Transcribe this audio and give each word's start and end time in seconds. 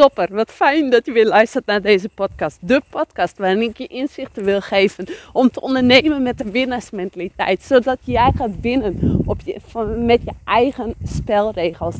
Wat 0.00 0.50
fijn 0.50 0.90
dat 0.90 1.06
je 1.06 1.12
weer 1.12 1.26
luistert 1.26 1.66
naar 1.66 1.82
deze 1.82 2.08
podcast. 2.08 2.58
De 2.60 2.82
podcast 2.90 3.38
waarin 3.38 3.62
ik 3.62 3.78
je 3.78 3.86
inzichten 3.86 4.44
wil 4.44 4.60
geven 4.60 5.06
om 5.32 5.50
te 5.50 5.60
ondernemen 5.60 6.22
met 6.22 6.38
de 6.38 6.50
winnaarsmentaliteit. 6.50 7.62
Zodat 7.62 7.98
jij 8.04 8.32
gaat 8.36 8.60
winnen 8.60 9.22
op 9.24 9.40
je, 9.44 9.56
van, 9.66 10.06
met 10.06 10.20
je 10.24 10.32
eigen 10.44 10.94
spelregels. 11.02 11.96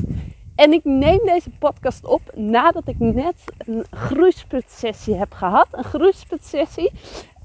En 0.55 0.73
ik 0.73 0.83
neem 0.83 1.19
deze 1.25 1.49
podcast 1.59 2.05
op 2.05 2.21
nadat 2.35 2.87
ik 2.87 2.99
net 2.99 3.35
een 3.57 3.85
groeisputsessie 3.91 5.15
heb 5.15 5.33
gehad. 5.33 5.67
Een 5.71 5.83
groeisputsessie, 5.83 6.91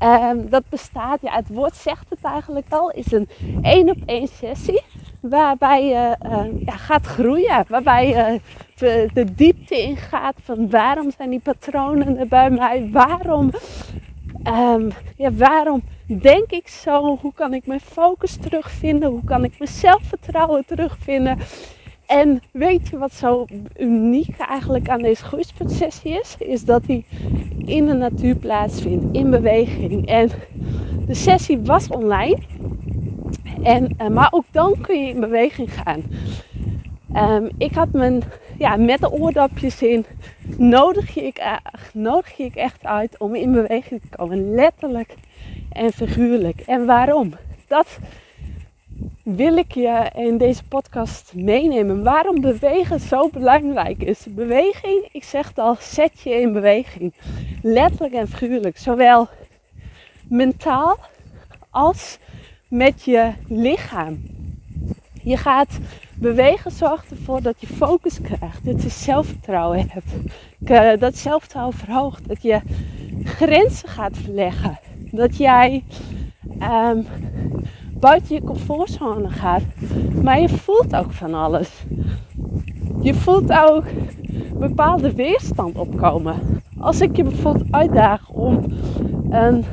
um, 0.02 0.48
dat 0.48 0.62
bestaat, 0.68 1.18
ja 1.23 1.32
het 1.32 1.48
woord 1.48 1.77
zegt 1.77 2.07
het 2.09 2.23
eigenlijk 2.23 2.66
al, 2.68 2.91
is 2.91 3.12
een 3.12 3.29
één 3.62 3.91
op 3.91 3.98
één 4.07 4.29
sessie. 4.29 4.82
Waarbij 5.21 5.87
je 5.87 6.17
uh, 6.27 6.61
ja, 6.64 6.77
gaat 6.77 7.07
groeien, 7.07 7.64
waarbij 7.69 8.09
je 8.09 8.41
de, 8.75 9.09
de 9.14 9.35
diepte 9.35 9.82
ingaat 9.82 10.35
van 10.43 10.71
waarom 10.71 11.11
zijn 11.17 11.31
die 11.31 11.41
patronen 11.41 12.18
er 12.18 12.29
bij 12.29 12.50
mij? 12.50 12.89
Waarom, 12.93 13.50
um, 14.45 14.89
ja, 15.17 15.32
waarom 15.32 15.82
denk 16.07 16.50
ik 16.50 16.68
zo? 16.68 17.18
Hoe 17.21 17.32
kan 17.35 17.54
ik 17.54 17.67
mijn 17.67 17.81
focus 17.81 18.37
terugvinden? 18.37 19.11
Hoe 19.11 19.25
kan 19.25 19.45
ik 19.45 19.59
mijn 19.59 19.71
zelfvertrouwen 19.71 20.64
terugvinden? 20.67 21.39
En 22.07 22.43
weet 22.53 22.89
je 22.89 22.98
wat 22.98 23.12
zo 23.12 23.45
uniek 23.79 24.39
eigenlijk 24.39 24.89
aan 24.89 25.03
deze 25.03 25.25
groeispuntsessie 25.25 26.21
is? 26.21 26.37
Is 26.39 26.64
dat 26.64 26.85
die 26.85 27.04
in 27.64 27.87
de 27.87 27.95
natuur 27.95 28.37
plaatsvindt, 28.37 29.17
in 29.17 29.31
beweging. 29.31 30.07
En 30.07 30.31
de 31.07 31.14
sessie 31.14 31.59
was 31.59 31.89
online. 31.89 32.39
En, 33.66 33.97
uh, 34.00 34.08
maar 34.08 34.28
ook 34.30 34.44
dan 34.50 34.80
kun 34.80 35.02
je 35.05 35.08
in 35.08 35.20
beweging 35.20 35.70
gaan. 35.72 36.02
Um, 37.14 37.48
ik 37.58 37.72
had 37.72 37.92
mijn, 37.92 38.22
ja, 38.58 38.77
met 38.77 39.00
de 39.00 39.11
oordopjes 39.11 39.83
in, 39.83 40.06
nodig 40.56 41.14
je, 41.14 41.22
ik, 41.22 41.61
nodig 41.92 42.36
je 42.36 42.44
ik 42.44 42.55
echt 42.55 42.84
uit 42.84 43.19
om 43.19 43.34
in 43.34 43.52
beweging 43.52 44.00
te 44.00 44.17
komen. 44.17 44.55
Letterlijk 44.55 45.14
en 45.73 45.92
figuurlijk. 45.92 46.61
En 46.61 46.86
waarom? 46.86 47.33
Dat 47.67 47.98
wil 49.23 49.56
ik 49.56 49.73
je 49.73 50.11
in 50.14 50.39
deze 50.39 50.64
podcast 50.64 51.33
meenemen. 51.34 52.03
Waarom 52.03 52.41
bewegen 52.41 53.01
zo 53.01 53.28
belangrijk 53.28 54.03
is. 54.03 54.27
Beweging, 54.28 55.08
ik 55.12 55.25
zeg 55.25 55.48
het 55.48 55.58
al, 55.58 55.77
zet 55.80 56.20
je 56.20 56.41
in 56.41 56.53
beweging. 56.53 57.14
Letterlijk 57.62 58.14
en 58.14 58.28
figuurlijk. 58.28 58.78
Zowel 58.78 59.28
mentaal 60.28 60.97
als 61.70 62.19
met 62.69 63.03
je 63.03 63.33
lichaam. 63.48 64.19
Je 65.22 65.36
gaat 65.36 65.78
bewegen, 66.14 66.70
zorgt 66.70 67.11
ervoor 67.11 67.42
dat 67.42 67.61
je 67.61 67.67
focus 67.67 68.20
krijgt, 68.20 68.64
dat 68.64 68.83
je 68.83 68.89
zelfvertrouwen 68.89 69.86
hebt, 69.89 71.00
dat 71.00 71.17
zelfvertrouwen 71.17 71.77
verhoogt, 71.77 72.28
dat 72.28 72.42
je 72.42 72.61
grenzen 73.25 73.89
gaat 73.89 74.17
verleggen, 74.17 74.78
dat 75.11 75.36
jij 75.36 75.84
um, 76.62 77.06
buiten 77.92 78.34
je 78.34 78.42
comfortzone 78.42 79.30
gaat, 79.30 79.62
maar 80.23 80.41
je 80.41 80.48
voelt 80.48 80.97
ook 80.97 81.12
van 81.12 81.34
alles. 81.34 81.84
Je 83.03 83.14
voelt 83.14 83.53
ook 83.53 83.84
bepaalde 84.58 85.14
weerstand 85.14 85.77
opkomen. 85.77 86.62
Als 86.78 87.01
ik 87.01 87.17
je 87.17 87.23
bijvoorbeeld 87.23 87.73
uitdaag 87.73 88.28
om 88.28 88.64
een 89.30 89.64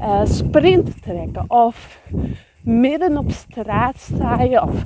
uh, 0.00 0.24
sprint 0.24 1.02
trekken 1.02 1.44
of 1.48 2.00
midden 2.60 3.18
op 3.18 3.30
straat 3.30 3.98
sta 3.98 4.42
je 4.42 4.62
of 4.62 4.84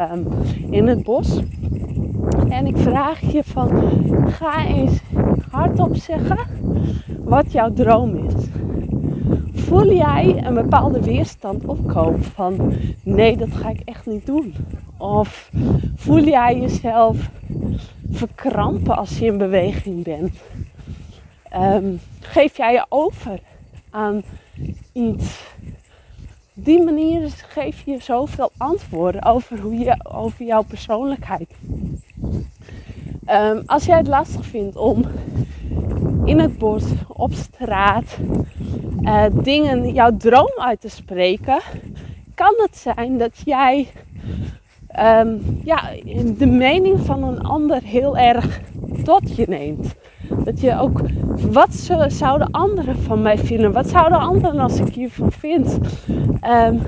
um, 0.00 0.26
in 0.70 0.86
het 0.86 1.02
bos. 1.02 1.40
En 2.48 2.66
ik 2.66 2.76
vraag 2.76 3.20
je 3.32 3.44
van 3.44 3.70
ga 4.30 4.66
eens 4.66 5.00
hardop 5.50 5.96
zeggen 5.96 6.38
wat 7.24 7.52
jouw 7.52 7.72
droom 7.72 8.26
is. 8.26 8.34
Voel 9.52 9.94
jij 9.94 10.42
een 10.44 10.54
bepaalde 10.54 11.00
weerstand 11.00 11.64
opkomen 11.64 12.24
van 12.24 12.72
nee, 13.02 13.36
dat 13.36 13.52
ga 13.52 13.68
ik 13.68 13.80
echt 13.84 14.06
niet 14.06 14.26
doen? 14.26 14.54
Of 14.96 15.50
voel 15.96 16.24
jij 16.24 16.60
jezelf 16.60 17.30
verkrampen 18.10 18.96
als 18.96 19.18
je 19.18 19.26
in 19.26 19.38
beweging 19.38 20.04
bent? 20.04 20.40
Um, 21.56 22.00
geef 22.20 22.56
jij 22.56 22.72
je 22.72 22.86
over 22.88 23.38
aan 23.90 24.22
iets? 25.00 25.48
die 26.62 26.82
manier 26.82 27.30
geef 27.48 27.82
je 27.84 27.96
zoveel 28.00 28.50
antwoorden 28.56 29.24
over, 29.24 29.58
hoe 29.58 29.78
je, 29.78 29.96
over 30.12 30.44
jouw 30.44 30.62
persoonlijkheid. 30.62 31.50
Um, 33.30 33.62
als 33.66 33.84
jij 33.84 33.96
het 33.96 34.06
lastig 34.06 34.46
vindt 34.46 34.76
om 34.76 35.04
in 36.24 36.38
het 36.38 36.58
bos, 36.58 36.84
op 37.08 37.32
straat, 37.32 38.16
uh, 39.02 39.24
dingen, 39.32 39.92
jouw 39.92 40.16
droom 40.16 40.52
uit 40.56 40.80
te 40.80 40.88
spreken, 40.88 41.60
kan 42.34 42.54
het 42.56 42.76
zijn 42.76 43.18
dat 43.18 43.42
jij 43.44 43.88
um, 44.98 45.60
ja, 45.64 45.90
de 46.38 46.46
mening 46.46 47.00
van 47.00 47.22
een 47.22 47.40
ander 47.40 47.82
heel 47.82 48.18
erg 48.18 48.60
tot 49.04 49.36
je 49.36 49.44
neemt. 49.48 49.94
Dat 50.44 50.60
je 50.60 50.78
ook, 50.78 51.00
wat 51.50 51.90
zouden 52.08 52.50
anderen 52.50 52.96
van 52.96 53.22
mij 53.22 53.38
vinden? 53.38 53.72
Wat 53.72 53.88
zouden 53.88 54.18
anderen 54.18 54.58
als 54.58 54.78
ik 54.80 54.94
hiervan 54.94 55.32
vind? 55.32 55.78
Um, 56.66 56.80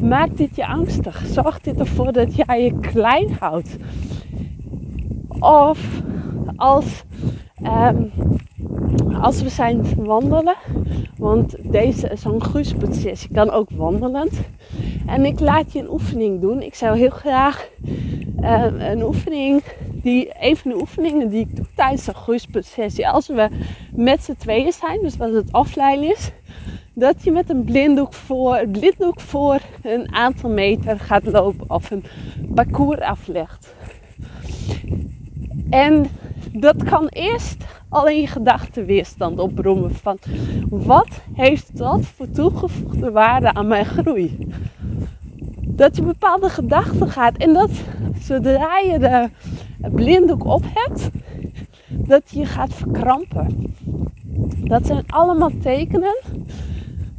maakt 0.00 0.36
dit 0.36 0.56
je 0.56 0.66
angstig? 0.66 1.22
Zorgt 1.26 1.64
dit 1.64 1.78
ervoor 1.78 2.12
dat 2.12 2.36
jij 2.36 2.62
je 2.62 2.78
klein 2.80 3.36
houdt? 3.38 3.76
Of 5.38 6.02
als, 6.56 7.04
um, 7.62 8.10
als 9.22 9.42
we 9.42 9.48
zijn 9.48 9.82
wandelen, 9.96 10.56
want 11.16 11.56
deze 11.62 12.10
zo'n 12.14 12.42
groeisproces 12.42 13.28
kan 13.32 13.50
ook 13.50 13.70
wandelend. 13.70 14.40
En 15.06 15.24
ik 15.24 15.40
laat 15.40 15.72
je 15.72 15.80
een 15.80 15.90
oefening 15.90 16.40
doen. 16.40 16.62
Ik 16.62 16.74
zou 16.74 16.98
heel 16.98 17.10
graag 17.10 17.68
uh, 18.40 18.64
een 18.90 19.02
oefening 19.02 19.62
die, 20.08 20.30
een 20.40 20.56
van 20.56 20.70
de 20.70 20.76
oefeningen 20.80 21.28
die 21.28 21.40
ik 21.40 21.56
doe 21.56 21.66
tijdens 21.74 22.04
de 22.04 22.14
groeispulsessie, 22.14 23.08
als 23.08 23.26
we 23.26 23.48
met 23.94 24.24
z'n 24.24 24.36
tweeën 24.38 24.72
zijn, 24.72 25.00
dus 25.02 25.20
als 25.20 25.32
het 25.32 25.52
offline 25.52 26.06
is, 26.06 26.30
dat 26.92 27.22
je 27.22 27.30
met 27.32 27.50
een 27.50 27.64
blinddoek 27.64 28.14
voor, 28.14 28.66
blinddoek 28.68 29.20
voor 29.20 29.60
een 29.82 30.14
aantal 30.14 30.50
meter 30.50 31.00
gaat 31.00 31.24
lopen 31.24 31.70
of 31.70 31.90
een 31.90 32.04
parcours 32.54 33.00
aflegt. 33.00 33.74
En 35.70 36.06
dat 36.52 36.84
kan 36.84 37.06
eerst 37.08 37.64
al 37.88 38.08
in 38.08 38.20
je 38.20 38.26
gedachten 38.26 38.84
weerstand 38.86 39.38
oproemen 39.38 39.94
van 39.94 40.18
wat 40.70 41.20
heeft 41.34 41.76
dat 41.76 42.06
voor 42.06 42.30
toegevoegde 42.30 43.10
waarde 43.10 43.54
aan 43.54 43.66
mijn 43.66 43.84
groei? 43.84 44.48
Dat 45.60 45.96
je 45.96 46.02
bepaalde 46.02 46.48
gedachten 46.48 47.08
gaat 47.08 47.36
en 47.36 47.52
dat 47.52 47.70
zodra 48.20 48.78
je 48.78 48.98
de 48.98 49.28
blinddoek 49.80 50.44
op 50.44 50.64
hebt, 50.74 51.10
dat 51.88 52.22
je 52.30 52.44
gaat 52.44 52.74
verkrampen. 52.74 53.74
Dat 54.64 54.86
zijn 54.86 55.04
allemaal 55.06 55.50
tekenen 55.62 56.18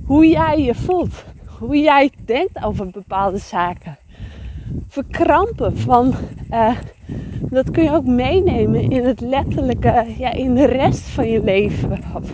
hoe 0.06 0.28
jij 0.28 0.62
je 0.62 0.76
voelt, 0.76 1.24
hoe 1.60 1.78
jij 1.78 2.12
denkt 2.26 2.64
over 2.64 2.90
bepaalde 2.90 3.38
zaken. 3.38 3.98
Verkrampen 4.88 5.78
van, 5.78 6.14
uh, 6.52 6.78
dat 7.50 7.72
kun 7.72 7.84
je 7.84 7.92
ook 7.92 8.06
meenemen 8.06 8.92
in 8.92 9.06
het 9.06 9.22
letterlijke, 9.22 10.06
ja, 10.18 10.32
in 10.32 10.54
de 10.54 10.66
rest 10.66 11.02
van 11.02 11.30
je 11.30 11.44
leven 11.44 11.92
of 12.16 12.34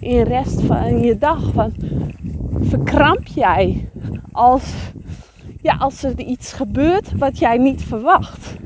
in 0.00 0.16
de 0.16 0.24
rest 0.24 0.62
van 0.62 0.98
je 0.98 1.18
dag. 1.18 1.52
Van, 1.52 1.72
verkramp 2.60 3.26
jij 3.26 3.88
als, 4.32 4.74
ja, 5.62 5.76
als 5.76 6.02
er 6.02 6.20
iets 6.20 6.52
gebeurt 6.52 7.18
wat 7.18 7.38
jij 7.38 7.58
niet 7.58 7.82
verwacht? 7.82 8.56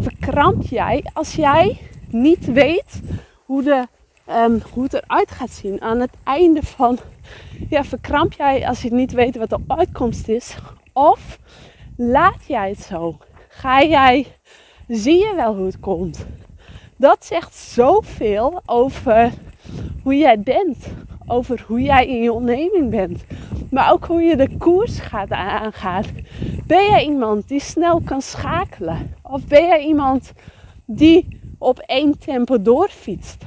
verkramp 0.00 0.62
jij 0.62 1.04
als 1.12 1.34
jij 1.34 1.78
niet 2.10 2.52
weet 2.52 3.00
hoe, 3.44 3.62
de, 3.62 3.86
hoe 4.72 4.82
het 4.82 4.92
eruit 4.92 5.30
gaat 5.30 5.50
zien 5.50 5.82
aan 5.82 6.00
het 6.00 6.14
einde 6.24 6.62
van. 6.62 6.98
Ja, 7.68 7.84
verkramp 7.84 8.32
jij 8.32 8.68
als 8.68 8.82
je 8.82 8.92
niet 8.92 9.12
weet 9.12 9.36
wat 9.36 9.50
de 9.50 9.58
uitkomst 9.66 10.28
is? 10.28 10.56
Of 10.92 11.38
laat 11.96 12.44
jij 12.46 12.68
het 12.68 12.80
zo? 12.80 13.18
Ga 13.48 13.82
jij, 13.82 14.26
zie 14.88 15.18
je 15.18 15.32
wel 15.36 15.54
hoe 15.54 15.66
het 15.66 15.80
komt? 15.80 16.26
Dat 16.96 17.24
zegt 17.24 17.54
zoveel 17.54 18.62
over 18.66 19.32
hoe 20.02 20.16
jij 20.16 20.40
bent, 20.40 20.86
over 21.26 21.64
hoe 21.66 21.82
jij 21.82 22.06
in 22.06 22.22
je 22.22 22.32
onderneming 22.32 22.90
bent, 22.90 23.24
maar 23.70 23.92
ook 23.92 24.04
hoe 24.04 24.22
je 24.22 24.36
de 24.36 24.56
koers 24.58 24.98
gaat 24.98 25.30
aangaat. 25.30 26.06
Ben 26.66 26.84
jij 26.86 27.04
iemand 27.04 27.48
die 27.48 27.60
snel 27.60 28.00
kan 28.04 28.22
schakelen? 28.22 29.14
Of 29.22 29.46
ben 29.46 29.66
jij 29.66 29.84
iemand 29.84 30.32
die 30.84 31.40
op 31.58 31.78
één 31.78 32.18
tempo 32.18 32.62
doorfietst 32.62 33.44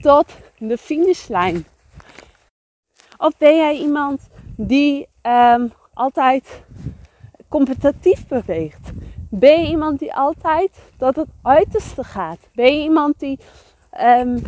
tot 0.00 0.36
de 0.58 0.78
finishlijn? 0.78 1.64
Of 3.18 3.36
ben 3.36 3.56
jij 3.56 3.76
iemand 3.76 4.28
die 4.56 5.08
um, 5.22 5.72
altijd 5.94 6.62
competitief 7.48 8.26
beweegt? 8.26 8.90
Ben 9.30 9.62
je 9.62 9.68
iemand 9.68 9.98
die 9.98 10.14
altijd 10.14 10.70
tot 10.96 11.16
het 11.16 11.28
uiterste 11.42 12.04
gaat? 12.04 12.38
Ben 12.54 12.74
je 12.76 12.82
iemand 12.82 13.18
die 13.18 13.38
um, 14.00 14.42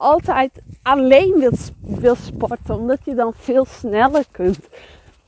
altijd 0.00 0.50
alleen 0.82 1.58
wil, 1.80 2.14
sporten, 2.14 2.74
omdat 2.74 2.98
je 3.04 3.14
dan 3.14 3.32
veel 3.36 3.64
sneller 3.64 4.24
kunt? 4.30 4.68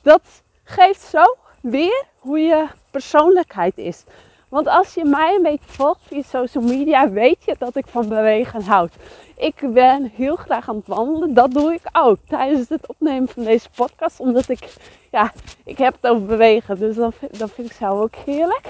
Dat 0.02 0.22
geeft 0.64 1.00
zo 1.00 1.36
weer 1.60 2.04
hoe 2.18 2.38
je 2.38 2.66
persoonlijkheid 2.90 3.78
is. 3.78 4.04
Want 4.48 4.68
als 4.68 4.94
je 4.94 5.04
mij 5.04 5.34
een 5.34 5.42
beetje 5.42 5.68
volgt 5.68 6.00
via 6.06 6.22
social 6.22 6.64
media, 6.64 7.10
weet 7.10 7.44
je 7.44 7.56
dat 7.58 7.76
ik 7.76 7.86
van 7.86 8.08
bewegen 8.08 8.62
houd. 8.62 8.92
Ik 9.36 9.72
ben 9.72 10.12
heel 10.14 10.36
graag 10.36 10.68
aan 10.68 10.76
het 10.76 10.86
wandelen. 10.86 11.34
Dat 11.34 11.52
doe 11.52 11.72
ik 11.72 11.88
ook 11.92 12.18
tijdens 12.28 12.68
het 12.68 12.86
opnemen 12.86 13.28
van 13.28 13.44
deze 13.44 13.68
podcast. 13.74 14.20
Omdat 14.20 14.48
ik, 14.48 14.74
ja, 15.10 15.32
ik 15.64 15.78
heb 15.78 15.94
het 16.00 16.10
over 16.10 16.26
bewegen. 16.26 16.78
Dus 16.78 16.96
dat, 16.96 17.14
dat 17.30 17.50
vind 17.50 17.70
ik 17.70 17.76
zelf 17.76 18.00
ook 18.00 18.14
heerlijk. 18.14 18.66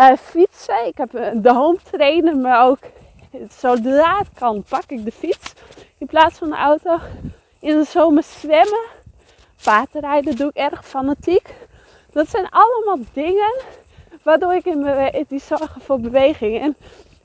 Uh, 0.00 0.16
fietsen. 0.16 0.86
Ik 0.86 0.96
heb 0.96 1.10
de 1.42 1.52
home 1.52 1.78
trainer, 1.90 2.36
maar 2.36 2.66
ook 2.66 2.78
zodra 3.58 4.18
het 4.18 4.28
kan, 4.34 4.64
pak 4.68 4.84
ik 4.86 5.04
de 5.04 5.12
fiets 5.12 5.52
in 5.98 6.06
plaats 6.06 6.38
van 6.38 6.50
de 6.50 6.56
auto. 6.56 6.98
In 7.60 7.78
de 7.78 7.84
zomer 7.84 8.22
zwemmen. 8.22 8.86
Paardrijden 9.62 10.36
doe 10.36 10.48
ik 10.48 10.56
erg 10.56 10.86
fanatiek. 10.86 11.54
Dat 12.12 12.28
zijn 12.28 12.48
allemaal 12.48 12.98
dingen 13.12 13.54
waardoor 14.22 14.54
ik 14.54 14.64
in 14.64 15.24
die 15.28 15.40
zorgen 15.40 15.80
voor 15.80 16.00
beweging. 16.00 16.60
En 16.60 16.76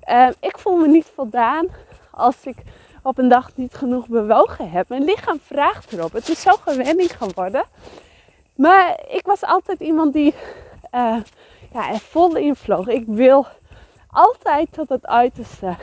uh, 0.10 0.28
ik 0.40 0.58
voel 0.58 0.76
me 0.76 0.88
niet 0.88 1.12
voldaan 1.16 1.68
als 2.12 2.36
ik 2.44 2.58
op 3.04 3.18
een 3.18 3.28
dag 3.28 3.52
niet 3.56 3.74
genoeg 3.74 4.08
bewogen 4.08 4.70
heb. 4.70 4.90
Mijn 4.90 5.04
lichaam 5.04 5.40
vraagt 5.44 5.94
erop. 5.94 6.14
Het 6.14 6.30
is 6.30 6.42
zo 6.42 6.52
gewenning 6.52 7.18
geworden. 7.18 7.64
Maar 8.56 9.00
ik 9.08 9.26
was 9.26 9.42
altijd 9.42 9.80
iemand 9.80 10.14
die 10.14 10.34
uh, 10.96 11.18
ja, 11.74 11.92
er 11.92 12.00
vol 12.00 12.36
in 12.36 12.56
vloog. 12.56 12.88
Ik 12.88 13.04
wil 13.08 13.48
altijd 14.12 14.68
tot 14.72 14.90
het 14.90 15.06
uiterste. 15.06 15.76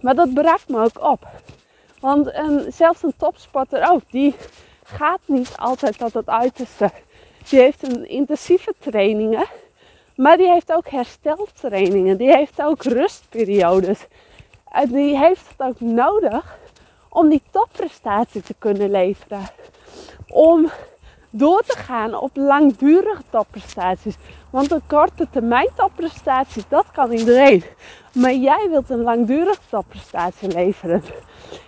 Maar 0.00 0.14
dat 0.14 0.34
braakt 0.34 0.68
me 0.68 0.80
ook 0.80 1.02
op. 1.10 1.26
Want 2.00 2.36
um, 2.36 2.70
zelfs 2.72 3.02
een 3.02 3.14
topsporter 3.16 3.90
ook, 3.90 4.02
die 4.10 4.34
gaat 4.82 5.20
niet 5.24 5.52
altijd 5.56 5.98
tot 5.98 6.14
het 6.14 6.28
uiterste. 6.28 6.90
Die 7.48 7.60
heeft 7.60 7.82
een 7.82 8.08
intensieve 8.08 8.74
trainingen. 8.78 9.46
Maar 10.16 10.36
die 10.36 10.48
heeft 10.48 10.72
ook 10.72 10.88
hersteltrainingen. 10.88 12.16
Die 12.16 12.36
heeft 12.36 12.62
ook 12.62 12.82
rustperiodes. 12.82 14.06
Die 14.88 15.18
heeft 15.18 15.48
het 15.48 15.66
ook 15.68 15.80
nodig 15.80 16.58
om 17.08 17.28
die 17.28 17.42
topprestatie 17.50 18.42
te 18.42 18.54
kunnen 18.58 18.90
leveren. 18.90 19.48
Om 20.28 20.70
door 21.30 21.62
te 21.62 21.76
gaan 21.76 22.14
op 22.14 22.30
langdurige 22.34 23.22
topprestaties. 23.30 24.16
Want 24.50 24.70
een 24.70 24.86
korte 24.86 25.26
termijn 25.30 25.68
topprestatie, 25.76 26.64
dat 26.68 26.86
kan 26.92 27.12
iedereen. 27.12 27.64
Maar 28.12 28.34
jij 28.34 28.66
wilt 28.70 28.90
een 28.90 29.02
langdurige 29.02 29.60
topprestatie 29.70 30.48
leveren. 30.48 31.02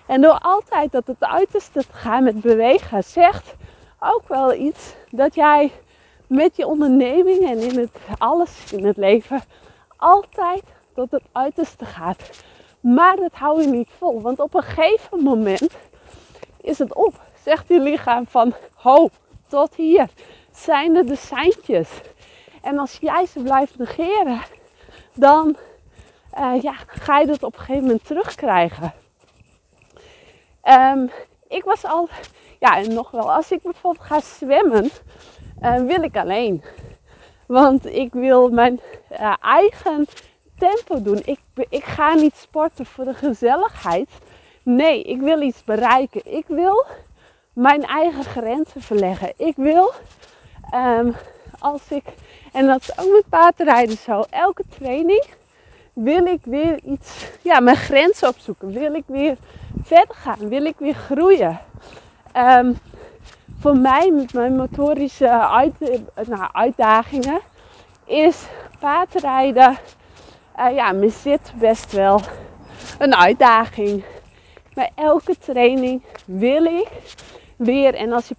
En 0.06 0.20
door 0.20 0.38
altijd 0.38 0.92
dat 0.92 1.06
het 1.06 1.24
uiterste 1.24 1.80
te 1.80 1.92
gaan 1.92 2.24
met 2.24 2.40
bewegen, 2.40 3.04
zegt 3.04 3.54
ook 3.98 4.28
wel 4.28 4.54
iets 4.54 4.94
dat 5.10 5.34
jij 5.34 5.72
met 6.26 6.56
je 6.56 6.66
onderneming 6.66 7.50
en 7.50 7.58
in 7.58 7.78
het 7.78 7.98
alles 8.18 8.72
in 8.72 8.84
het 8.84 8.96
leven 8.96 9.40
altijd 9.96 10.62
tot 10.94 11.10
het 11.10 11.24
uiterste 11.32 11.84
gaat. 11.84 12.30
Maar 12.80 13.16
dat 13.16 13.32
hou 13.32 13.60
je 13.60 13.66
niet 13.66 13.88
vol, 13.98 14.20
want 14.20 14.40
op 14.40 14.54
een 14.54 14.62
gegeven 14.62 15.22
moment 15.22 15.74
is 16.60 16.78
het 16.78 16.94
op. 16.94 17.20
Zegt 17.44 17.68
je 17.68 17.80
lichaam 17.80 18.26
van 18.26 18.54
ho, 18.74 19.08
tot 19.52 19.74
hier 19.74 20.08
zijn 20.52 20.96
er 20.96 21.06
de 21.06 21.16
seintjes. 21.16 21.88
En 22.62 22.78
als 22.78 22.98
jij 23.00 23.26
ze 23.26 23.42
blijft 23.42 23.78
negeren, 23.78 24.40
dan 25.14 25.56
uh, 26.38 26.62
ja, 26.62 26.74
ga 26.86 27.18
je 27.18 27.26
dat 27.26 27.42
op 27.42 27.52
een 27.52 27.58
gegeven 27.58 27.82
moment 27.82 28.04
terugkrijgen. 28.04 28.92
Um, 30.64 31.10
ik 31.48 31.64
was 31.64 31.84
al, 31.84 32.08
ja, 32.58 32.78
en 32.78 32.94
nog 32.94 33.10
wel, 33.10 33.32
als 33.32 33.50
ik 33.50 33.62
bijvoorbeeld 33.62 34.06
ga 34.06 34.20
zwemmen, 34.20 34.90
uh, 35.62 35.76
wil 35.76 36.02
ik 36.02 36.16
alleen. 36.16 36.64
Want 37.46 37.86
ik 37.86 38.12
wil 38.12 38.50
mijn 38.50 38.80
uh, 39.10 39.34
eigen 39.40 40.06
tempo 40.58 41.02
doen. 41.02 41.20
Ik, 41.24 41.38
ik 41.68 41.84
ga 41.84 42.14
niet 42.14 42.36
sporten 42.36 42.86
voor 42.86 43.04
de 43.04 43.14
gezelligheid. 43.14 44.08
Nee, 44.62 45.02
ik 45.02 45.20
wil 45.20 45.40
iets 45.40 45.64
bereiken. 45.64 46.36
Ik 46.36 46.44
wil 46.46 46.84
mijn 47.52 47.84
eigen 47.84 48.24
grenzen 48.24 48.82
verleggen. 48.82 49.32
Ik 49.36 49.56
wil, 49.56 49.92
um, 50.74 51.16
als 51.58 51.82
ik, 51.88 52.04
en 52.52 52.66
dat 52.66 52.80
is 52.80 52.98
ook 52.98 53.12
met 53.12 53.28
paardrijden 53.28 53.96
zo, 53.96 54.24
elke 54.30 54.62
training 54.78 55.24
wil 55.92 56.26
ik 56.26 56.40
weer 56.42 56.80
iets, 56.82 57.26
ja, 57.42 57.60
mijn 57.60 57.76
grenzen 57.76 58.28
opzoeken. 58.28 58.72
Wil 58.72 58.94
ik 58.94 59.04
weer 59.06 59.36
verder 59.84 60.14
gaan? 60.14 60.48
Wil 60.48 60.64
ik 60.64 60.74
weer 60.78 60.94
groeien? 60.94 61.60
Um, 62.36 62.78
voor 63.60 63.76
mij 63.76 64.10
met 64.10 64.32
mijn 64.32 64.56
motorische 64.56 65.24
nou, 66.26 66.48
uitdagingen 66.52 67.40
is 68.04 68.44
paardrijden, 68.78 69.78
uh, 70.58 70.74
ja, 70.74 70.92
me 70.92 71.08
zit 71.08 71.52
best 71.54 71.92
wel 71.92 72.20
een 72.98 73.14
uitdaging. 73.14 74.04
Bij 74.74 74.90
elke 74.94 75.36
training 75.38 76.02
wil 76.24 76.64
ik 76.64 76.88
weer, 77.64 77.94
en 77.94 78.12
als 78.12 78.28
je 78.28 78.36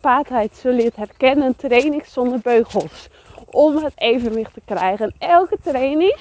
zul 0.52 0.74
je 0.74 0.84
het 0.84 0.96
herkennen, 0.96 1.56
training 1.56 2.06
zonder 2.06 2.40
beugels. 2.40 3.08
Om 3.50 3.84
het 3.84 3.94
evenwicht 3.96 4.54
te 4.54 4.62
krijgen. 4.66 5.06
En 5.06 5.30
elke 5.30 5.58
training 5.64 6.16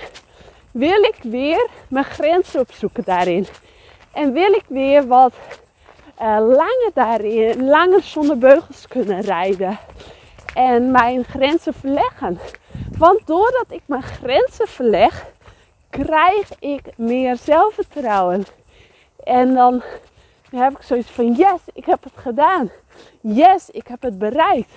wil 0.71 1.03
ik 1.03 1.17
weer 1.23 1.69
mijn 1.89 2.05
grenzen 2.05 2.61
opzoeken 2.61 3.03
daarin. 3.05 3.47
En 4.13 4.33
wil 4.33 4.53
ik 4.53 4.65
weer 4.69 5.07
wat 5.07 5.33
uh, 6.21 6.37
langer 6.39 6.91
daarin, 6.95 7.65
langer 7.65 8.03
zonder 8.03 8.39
beugels 8.39 8.89
kunnen 8.89 9.21
rijden. 9.21 9.79
En 10.55 10.91
mijn 10.91 11.25
grenzen 11.25 11.75
verleggen. 11.75 12.39
Want 12.99 13.27
doordat 13.27 13.67
ik 13.69 13.83
mijn 13.87 14.03
grenzen 14.03 14.69
verleg, 14.69 15.27
krijg 15.91 16.49
ik 16.59 16.83
meer 16.97 17.37
zelfvertrouwen. 17.37 18.45
En 19.25 19.55
dan 19.55 19.83
heb 20.61 20.73
ik 20.73 20.83
zoiets 20.83 21.11
van: 21.11 21.33
yes, 21.33 21.61
ik 21.73 21.85
heb 21.85 22.05
het 22.05 22.17
gedaan. 22.17 22.71
Yes, 23.21 23.71
ik 23.71 23.87
heb 23.87 24.03
het 24.03 24.19
bereikt. 24.19 24.73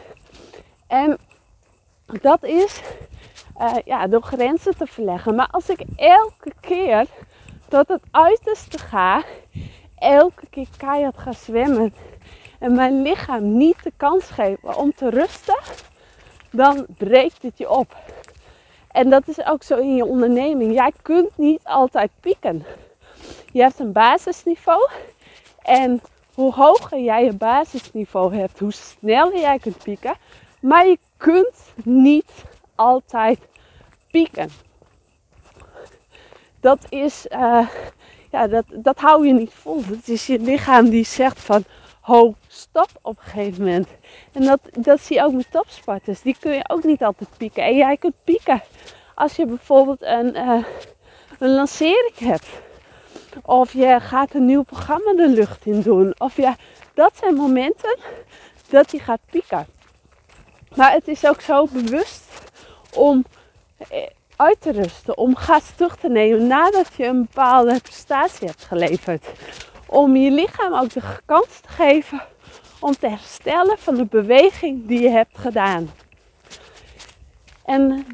En 0.87 1.17
dat 2.21 2.43
is 2.43 2.81
uh, 3.61 3.73
ja, 3.85 4.07
door 4.07 4.21
grenzen 4.21 4.77
te 4.77 4.85
verleggen. 4.85 5.35
Maar 5.35 5.47
als 5.51 5.69
ik 5.69 5.79
elke 5.95 6.53
keer 6.59 7.05
tot 7.67 7.87
het 7.87 8.01
uiterste 8.11 8.77
ga 8.77 9.23
elke 9.95 10.47
keer 10.49 10.67
keihard 10.77 11.17
ga 11.17 11.31
zwemmen 11.31 11.93
en 12.59 12.75
mijn 12.75 13.01
lichaam 13.01 13.57
niet 13.57 13.83
de 13.83 13.91
kans 13.97 14.25
geven 14.25 14.77
om 14.77 14.93
te 14.93 15.09
rusten, 15.09 15.59
dan 16.51 16.85
breekt 16.97 17.41
het 17.41 17.57
je 17.57 17.69
op. 17.69 17.95
En 18.91 19.09
dat 19.09 19.27
is 19.27 19.45
ook 19.45 19.63
zo 19.63 19.77
in 19.77 19.95
je 19.95 20.05
onderneming. 20.05 20.73
Jij 20.73 20.91
kunt 21.01 21.37
niet 21.37 21.59
altijd 21.63 22.11
pieken. 22.19 22.65
Je 23.51 23.61
hebt 23.61 23.79
een 23.79 23.91
basisniveau 23.91 24.89
en 25.65 26.01
hoe 26.33 26.53
hoger 26.53 26.99
jij 26.99 27.23
je 27.23 27.33
basisniveau 27.33 28.35
hebt, 28.35 28.59
hoe 28.59 28.71
sneller 28.71 29.39
jij 29.39 29.59
kunt 29.59 29.83
pieken. 29.83 30.13
Maar 30.59 30.87
je 30.87 30.97
kunt 31.17 31.73
niet 31.83 32.31
altijd 32.75 33.39
pieken. 34.11 34.49
Dat 36.59 36.85
is, 36.89 37.25
uh, 37.29 37.67
ja, 38.31 38.47
dat, 38.47 38.65
dat 38.73 38.99
hou 38.99 39.27
je 39.27 39.33
niet 39.33 39.53
vol. 39.53 39.83
Het 39.85 40.09
is 40.09 40.27
je 40.27 40.39
lichaam 40.39 40.89
die 40.89 41.05
zegt 41.05 41.39
van, 41.39 41.63
ho, 42.01 42.35
stop 42.47 42.89
op 43.01 43.17
een 43.17 43.23
gegeven 43.23 43.63
moment. 43.63 43.87
En 44.31 44.43
dat, 44.43 44.59
dat 44.71 45.01
zie 45.01 45.15
je 45.15 45.23
ook 45.23 45.33
met 45.33 45.51
topsporters. 45.51 46.21
Die 46.21 46.35
kun 46.39 46.51
je 46.51 46.69
ook 46.69 46.83
niet 46.83 47.03
altijd 47.03 47.29
pieken. 47.37 47.63
En 47.63 47.75
jij 47.75 47.97
kunt 47.97 48.15
pieken 48.23 48.61
als 49.15 49.35
je 49.35 49.45
bijvoorbeeld 49.45 50.01
een, 50.01 50.35
uh, 50.35 50.63
een 51.39 51.53
lancering 51.53 52.17
hebt. 52.17 52.47
Of 53.41 53.73
je 53.73 53.97
gaat 53.99 54.33
een 54.33 54.45
nieuw 54.45 54.63
programma 54.63 55.13
de 55.13 55.29
lucht 55.29 55.65
in 55.65 55.81
doen. 55.81 56.15
Of 56.17 56.37
ja, 56.37 56.55
dat 56.93 57.17
zijn 57.17 57.35
momenten 57.35 57.97
dat 58.69 58.91
je 58.91 58.99
gaat 58.99 59.19
pieken. 59.29 59.67
Maar 60.75 60.91
het 60.91 61.07
is 61.07 61.27
ook 61.27 61.41
zo 61.41 61.67
bewust 61.71 62.23
om 62.93 63.25
eh, 63.77 64.07
uit 64.35 64.61
te 64.61 64.71
rusten, 64.71 65.17
om 65.17 65.35
gas 65.35 65.71
terug 65.75 65.95
te 65.95 66.09
nemen 66.09 66.47
nadat 66.47 66.93
je 66.97 67.05
een 67.05 67.21
bepaalde 67.21 67.81
prestatie 67.81 68.47
hebt 68.47 68.63
geleverd. 68.63 69.25
Om 69.85 70.15
je 70.15 70.31
lichaam 70.31 70.73
ook 70.73 70.93
de 70.93 71.01
kans 71.25 71.59
te 71.59 71.69
geven 71.69 72.21
om 72.79 72.97
te 72.97 73.09
herstellen 73.09 73.77
van 73.77 73.95
de 73.95 74.05
beweging 74.05 74.87
die 74.87 75.01
je 75.01 75.09
hebt 75.09 75.37
gedaan. 75.37 75.89
En 77.65 78.05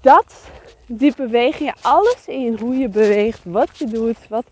dat, 0.00 0.34
die 0.88 1.12
beweging, 1.16 1.74
alles 1.80 2.26
in 2.26 2.56
hoe 2.60 2.76
je 2.76 2.88
beweegt, 2.88 3.40
wat 3.44 3.78
je 3.78 3.86
doet, 3.86 4.28
wat 4.28 4.44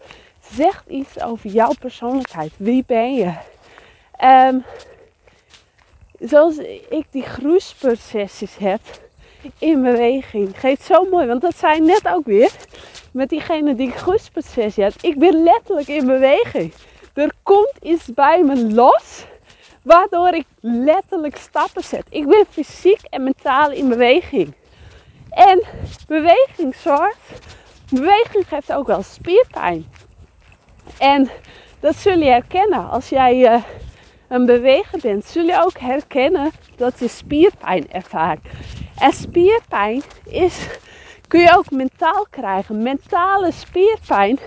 zegt 0.52 0.88
iets 0.88 1.21
over 1.21 1.50
jouw 1.50 1.73
persoonlijkheid. 1.81 2.52
Wie 2.57 2.85
ben 2.87 3.14
je? 3.14 3.33
Um, 4.25 4.64
zoals 6.19 6.57
ik 6.88 7.05
die 7.11 7.23
groeisprocessies 7.23 8.57
heb, 8.57 8.81
in 9.59 9.83
beweging. 9.83 10.61
Geeft 10.61 10.83
zo 10.83 11.05
mooi, 11.11 11.26
want 11.26 11.40
dat 11.40 11.57
zei 11.57 11.81
net 11.81 12.09
ook 12.09 12.26
weer 12.26 12.50
met 13.12 13.28
diegene 13.28 13.75
die 13.75 13.88
ik 13.88 13.99
had. 14.76 14.95
Ik 15.00 15.19
ben 15.19 15.43
letterlijk 15.43 15.88
in 15.88 16.07
beweging. 16.07 16.73
Er 17.14 17.33
komt 17.43 17.75
iets 17.83 18.05
bij 18.14 18.43
me 18.43 18.66
los, 18.75 19.25
waardoor 19.83 20.35
ik 20.35 20.47
letterlijk 20.61 21.37
stappen 21.37 21.85
zet. 21.85 22.07
Ik 22.09 22.26
ben 22.26 22.45
fysiek 22.50 23.00
en 23.11 23.23
mentaal 23.23 23.71
in 23.71 23.88
beweging. 23.88 24.55
En 25.37 25.62
beweging 26.07 26.75
zorgt, 26.75 27.40
beweging 27.90 28.49
geeft 28.49 28.73
ook 28.73 28.87
wel 28.87 29.02
spierpijn. 29.02 29.87
En 30.99 31.31
dat 31.81 31.97
zul 31.97 32.19
je 32.19 32.31
herkennen 32.31 32.90
als 32.90 33.09
jij 33.09 33.55
uh, 33.55 33.62
een 34.28 34.47
beweger 34.47 34.99
bent. 35.02 35.25
Zul 35.25 35.45
je 35.45 35.62
ook 35.64 35.78
herkennen 35.78 36.50
dat 36.76 36.99
je 36.99 37.09
spierpijn 37.09 37.93
ervaart. 37.93 38.40
En 38.99 39.12
spierpijn 39.12 40.02
is, 40.25 40.66
kun 41.28 41.40
je 41.40 41.57
ook 41.57 41.71
mentaal 41.71 42.26
krijgen. 42.31 42.83
Mentale 42.83 43.52
spierpijn. 43.52 44.38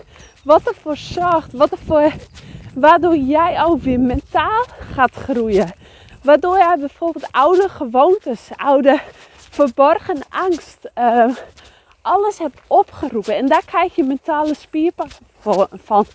Wat 0.44 0.68
ervoor 0.68 0.98
zorgt, 0.98 1.54
wat 1.54 1.72
ervoor, 1.72 2.12
waardoor 2.74 3.16
jij 3.16 3.64
ook 3.64 3.82
weer 3.82 4.00
mentaal 4.00 4.66
gaat 4.94 5.14
groeien. 5.14 5.74
Waardoor 6.24 6.58
jij 6.58 6.76
bijvoorbeeld 6.80 7.32
oude 7.32 7.70
gewoontes, 7.70 8.50
oude 8.56 9.00
verborgen 9.50 10.22
angst, 10.30 10.90
uh, 10.98 11.36
alles 12.02 12.38
hebt 12.38 12.60
opgeroepen. 12.68 13.36
En 13.36 13.48
daar 13.48 13.66
krijg 13.66 13.96
je 13.96 14.04
mentale 14.04 14.56
spierpijn 14.56 15.10
van. 15.84 16.06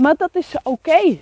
Maar 0.00 0.16
dat 0.16 0.30
is 0.32 0.54
oké. 0.62 1.18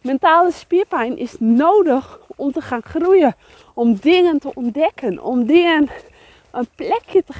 Mentale 0.00 0.52
spierpijn 0.52 1.18
is 1.18 1.34
nodig 1.38 2.18
om 2.36 2.52
te 2.52 2.60
gaan 2.60 2.82
groeien. 2.82 3.36
Om 3.74 3.96
dingen 3.96 4.38
te 4.38 4.54
ontdekken. 4.54 5.22
Om 5.22 5.46
dingen 5.46 5.90
een 6.50 6.68
plekje 6.74 7.24
te 7.24 7.32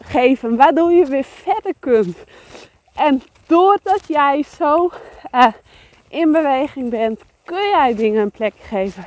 geven. 0.00 0.56
Waardoor 0.56 0.92
je 0.92 1.06
weer 1.06 1.24
verder 1.24 1.74
kunt. 1.78 2.16
En 2.94 3.22
doordat 3.46 4.00
jij 4.06 4.44
zo 4.56 4.90
uh, 5.34 5.46
in 6.08 6.32
beweging 6.32 6.90
bent, 6.90 7.20
kun 7.44 7.68
jij 7.68 7.94
dingen 7.94 8.22
een 8.22 8.30
plek 8.30 8.54
geven. 8.60 9.04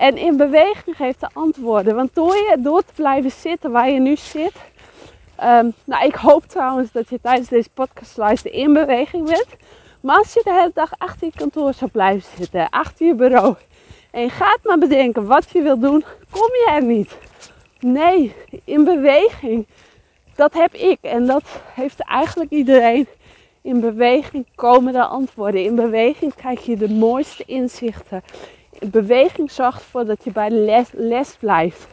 En 0.00 0.16
in 0.16 0.36
beweging 0.36 0.96
geeft 0.96 1.20
de 1.20 1.28
antwoorden. 1.32 1.94
Want 1.94 2.14
door, 2.14 2.34
je, 2.34 2.56
door 2.58 2.82
te 2.82 2.92
blijven 2.94 3.30
zitten 3.30 3.70
waar 3.70 3.90
je 3.90 4.00
nu 4.00 4.16
zit. 4.16 4.52
Um, 5.42 5.74
nou, 5.84 6.04
ik 6.06 6.14
hoop 6.14 6.44
trouwens 6.46 6.92
dat 6.92 7.08
je 7.08 7.20
tijdens 7.22 7.48
deze 7.48 7.68
podcast 7.74 8.44
in 8.44 8.72
beweging 8.72 9.24
bent. 9.24 9.46
Maar 10.00 10.16
als 10.16 10.32
je 10.32 10.40
de 10.44 10.52
hele 10.52 10.70
dag 10.74 10.92
achter 10.98 11.26
je 11.26 11.32
kantoor 11.36 11.74
zou 11.74 11.90
blijven 11.90 12.30
zitten, 12.38 12.68
achter 12.68 13.06
je 13.06 13.14
bureau. 13.14 13.54
En 14.10 14.22
je 14.22 14.28
gaat 14.28 14.58
maar 14.62 14.78
bedenken 14.78 15.26
wat 15.26 15.50
je 15.50 15.62
wil 15.62 15.78
doen, 15.78 16.04
kom 16.30 16.48
je 16.48 16.70
er 16.70 16.82
niet. 16.82 17.16
Nee, 17.80 18.34
in 18.64 18.84
beweging. 18.84 19.66
Dat 20.34 20.54
heb 20.54 20.74
ik 20.74 20.98
en 21.00 21.26
dat 21.26 21.44
heeft 21.74 22.00
eigenlijk 22.00 22.50
iedereen. 22.50 23.06
In 23.62 23.80
beweging 23.80 24.46
komen 24.54 24.92
de 24.92 25.04
antwoorden. 25.04 25.64
In 25.64 25.74
beweging 25.74 26.34
krijg 26.34 26.66
je 26.66 26.76
de 26.76 26.90
mooiste 26.90 27.44
inzichten. 27.46 28.22
In 28.80 28.90
beweging 28.90 29.50
zorgt 29.50 29.80
ervoor 29.80 30.04
dat 30.04 30.24
je 30.24 30.32
bij 30.32 30.48
de 30.48 30.54
les, 30.54 30.88
les 30.92 31.36
blijft. 31.36 31.86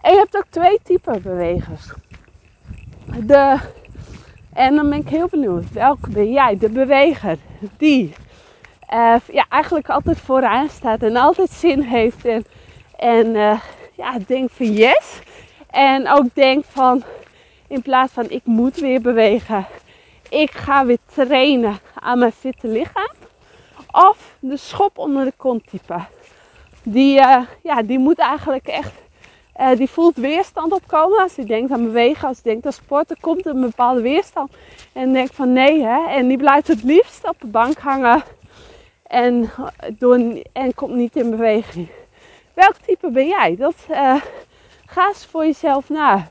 En 0.00 0.12
je 0.12 0.18
hebt 0.18 0.36
ook 0.36 0.46
twee 0.50 0.78
typen 0.82 1.22
bewegers. 1.22 1.92
De 3.24 3.58
en 4.58 4.74
dan 4.74 4.90
ben 4.90 4.98
ik 4.98 5.08
heel 5.08 5.28
benieuwd, 5.28 5.72
welke 5.72 6.10
ben 6.10 6.32
jij? 6.32 6.58
De 6.58 6.68
beweger 6.68 7.38
die 7.76 8.14
uh, 8.92 9.14
ja, 9.32 9.46
eigenlijk 9.48 9.88
altijd 9.88 10.18
vooraan 10.18 10.68
staat 10.68 11.02
en 11.02 11.16
altijd 11.16 11.50
zin 11.50 11.82
heeft. 11.82 12.24
En, 12.24 12.44
en 12.96 13.26
uh, 13.26 13.60
ja, 13.94 14.18
denkt 14.26 14.52
van 14.52 14.72
yes. 14.72 15.20
En 15.70 16.08
ook 16.08 16.34
denkt 16.34 16.66
van, 16.70 17.02
in 17.68 17.82
plaats 17.82 18.12
van 18.12 18.30
ik 18.30 18.44
moet 18.44 18.76
weer 18.76 19.00
bewegen, 19.00 19.66
ik 20.28 20.50
ga 20.50 20.86
weer 20.86 20.98
trainen 21.14 21.78
aan 21.94 22.18
mijn 22.18 22.32
fitte 22.32 22.68
lichaam. 22.68 23.17
Of 23.92 24.36
de 24.38 24.56
schop 24.56 24.98
onder 24.98 25.24
de 25.24 25.32
kont 25.36 25.66
type. 25.70 26.00
Die, 26.82 27.18
uh, 27.18 27.42
ja, 27.62 27.82
die 27.82 27.98
moet 27.98 28.18
eigenlijk 28.18 28.66
echt 28.66 28.92
uh, 29.60 29.76
die 29.76 29.90
voelt 29.90 30.16
weerstand 30.16 30.72
opkomen. 30.72 31.18
Als 31.18 31.36
hij 31.36 31.44
denkt 31.44 31.72
aan 31.72 31.84
bewegen, 31.84 32.28
als 32.28 32.40
hij 32.42 32.52
denkt 32.52 32.66
aan 32.66 32.72
sporten, 32.72 33.16
komt 33.20 33.46
er 33.46 33.54
een 33.54 33.60
bepaalde 33.60 34.00
weerstand. 34.00 34.52
En 34.92 35.12
denkt 35.12 35.34
van 35.34 35.52
nee, 35.52 35.82
hè. 35.82 36.06
En 36.08 36.28
die 36.28 36.36
blijft 36.36 36.68
het 36.68 36.82
liefst 36.82 37.28
op 37.28 37.36
de 37.40 37.46
bank 37.46 37.78
hangen. 37.78 38.22
En, 39.02 39.50
door, 39.98 40.42
en 40.52 40.74
komt 40.74 40.94
niet 40.94 41.16
in 41.16 41.30
beweging. 41.30 41.88
Welk 42.54 42.76
type 42.76 43.10
ben 43.10 43.26
jij? 43.26 43.56
Dat, 43.56 43.74
ga 44.86 45.08
eens 45.08 45.26
voor 45.26 45.44
jezelf 45.44 45.88
na. 45.88 46.28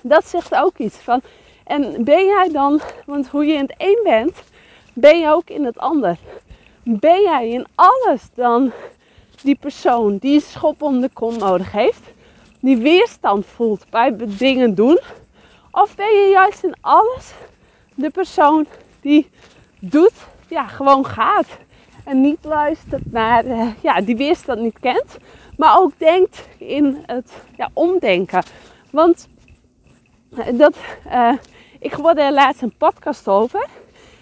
Dat 0.00 0.26
zegt 0.26 0.54
ook 0.54 0.78
iets 0.78 0.96
van. 0.96 1.20
En 1.64 2.04
ben 2.04 2.26
jij 2.26 2.48
dan, 2.52 2.80
want 3.06 3.28
hoe 3.28 3.46
je 3.46 3.52
in 3.52 3.60
het 3.60 3.74
een 3.78 4.00
bent, 4.04 4.42
ben 4.92 5.18
je 5.18 5.28
ook 5.28 5.50
in 5.50 5.64
het 5.64 5.78
ander. 5.78 6.16
Ben 6.98 7.22
jij 7.22 7.48
in 7.48 7.66
alles 7.74 8.28
dan 8.34 8.72
die 9.42 9.56
persoon 9.60 10.16
die 10.16 10.34
een 10.34 10.40
schop 10.40 10.82
om 10.82 11.00
de 11.00 11.10
kont 11.12 11.38
nodig 11.38 11.72
heeft? 11.72 12.12
die 12.60 12.76
weerstand 12.76 13.46
voelt 13.46 13.90
bij 13.90 14.16
dingen 14.18 14.74
doen? 14.74 14.98
Of 15.70 15.94
ben 15.94 16.12
je 16.12 16.30
juist 16.30 16.64
in 16.64 16.74
alles 16.80 17.34
de 17.94 18.10
persoon 18.10 18.66
die 19.00 19.30
doet, 19.78 20.12
ja, 20.48 20.66
gewoon 20.66 21.06
gaat. 21.06 21.46
En 22.04 22.20
niet 22.20 22.44
luistert 22.44 23.12
naar, 23.12 23.44
uh, 23.44 23.68
ja, 23.80 24.00
die 24.00 24.16
weerstand 24.16 24.60
niet 24.60 24.78
kent. 24.80 25.18
Maar 25.56 25.78
ook 25.78 25.92
denkt 25.98 26.48
in 26.58 27.02
het 27.06 27.32
ja, 27.56 27.70
omdenken. 27.72 28.42
Want 28.90 29.28
uh, 30.30 30.46
dat, 30.52 30.76
uh, 31.06 31.32
ik 31.78 31.92
hoorde 31.92 32.20
er 32.20 32.32
laatst 32.32 32.62
een 32.62 32.76
podcast 32.76 33.28
over. 33.28 33.68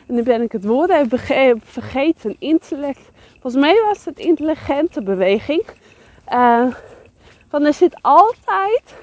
En 0.09 0.15
nu 0.15 0.23
ben 0.23 0.43
ik 0.43 0.53
het 0.53 0.65
woord 0.65 0.91
even 0.91 1.61
vergeten. 1.65 2.37
Intellect. 2.39 3.11
Volgens 3.41 3.63
mij 3.63 3.83
was 3.85 4.05
het 4.05 4.19
intelligente 4.19 5.03
beweging. 5.03 5.63
Van 7.49 7.65
er 7.65 7.75
zit 7.75 7.99
altijd 8.01 8.95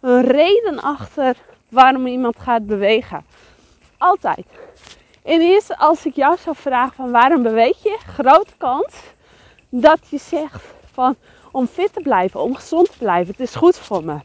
een 0.00 0.22
reden 0.22 0.80
achter 0.80 1.36
waarom 1.68 2.06
iemand 2.06 2.38
gaat 2.38 2.66
bewegen. 2.66 3.24
Altijd. 3.98 4.46
En 5.22 5.40
eerst 5.40 5.76
als 5.78 6.06
ik 6.06 6.14
jou 6.14 6.36
zou 6.36 6.56
vragen 6.56 6.94
van 6.94 7.10
waarom 7.10 7.42
beweeg 7.42 7.82
je, 7.82 7.96
grote 8.06 8.52
kans 8.56 8.94
dat 9.68 9.98
je 10.08 10.18
zegt 10.18 10.64
van 10.92 11.16
om 11.52 11.66
fit 11.66 11.92
te 11.92 12.00
blijven, 12.00 12.40
om 12.40 12.54
gezond 12.54 12.90
te 12.90 12.98
blijven. 12.98 13.32
Het 13.32 13.40
is 13.40 13.54
goed 13.54 13.76
voor 13.76 14.04
me. 14.04 14.18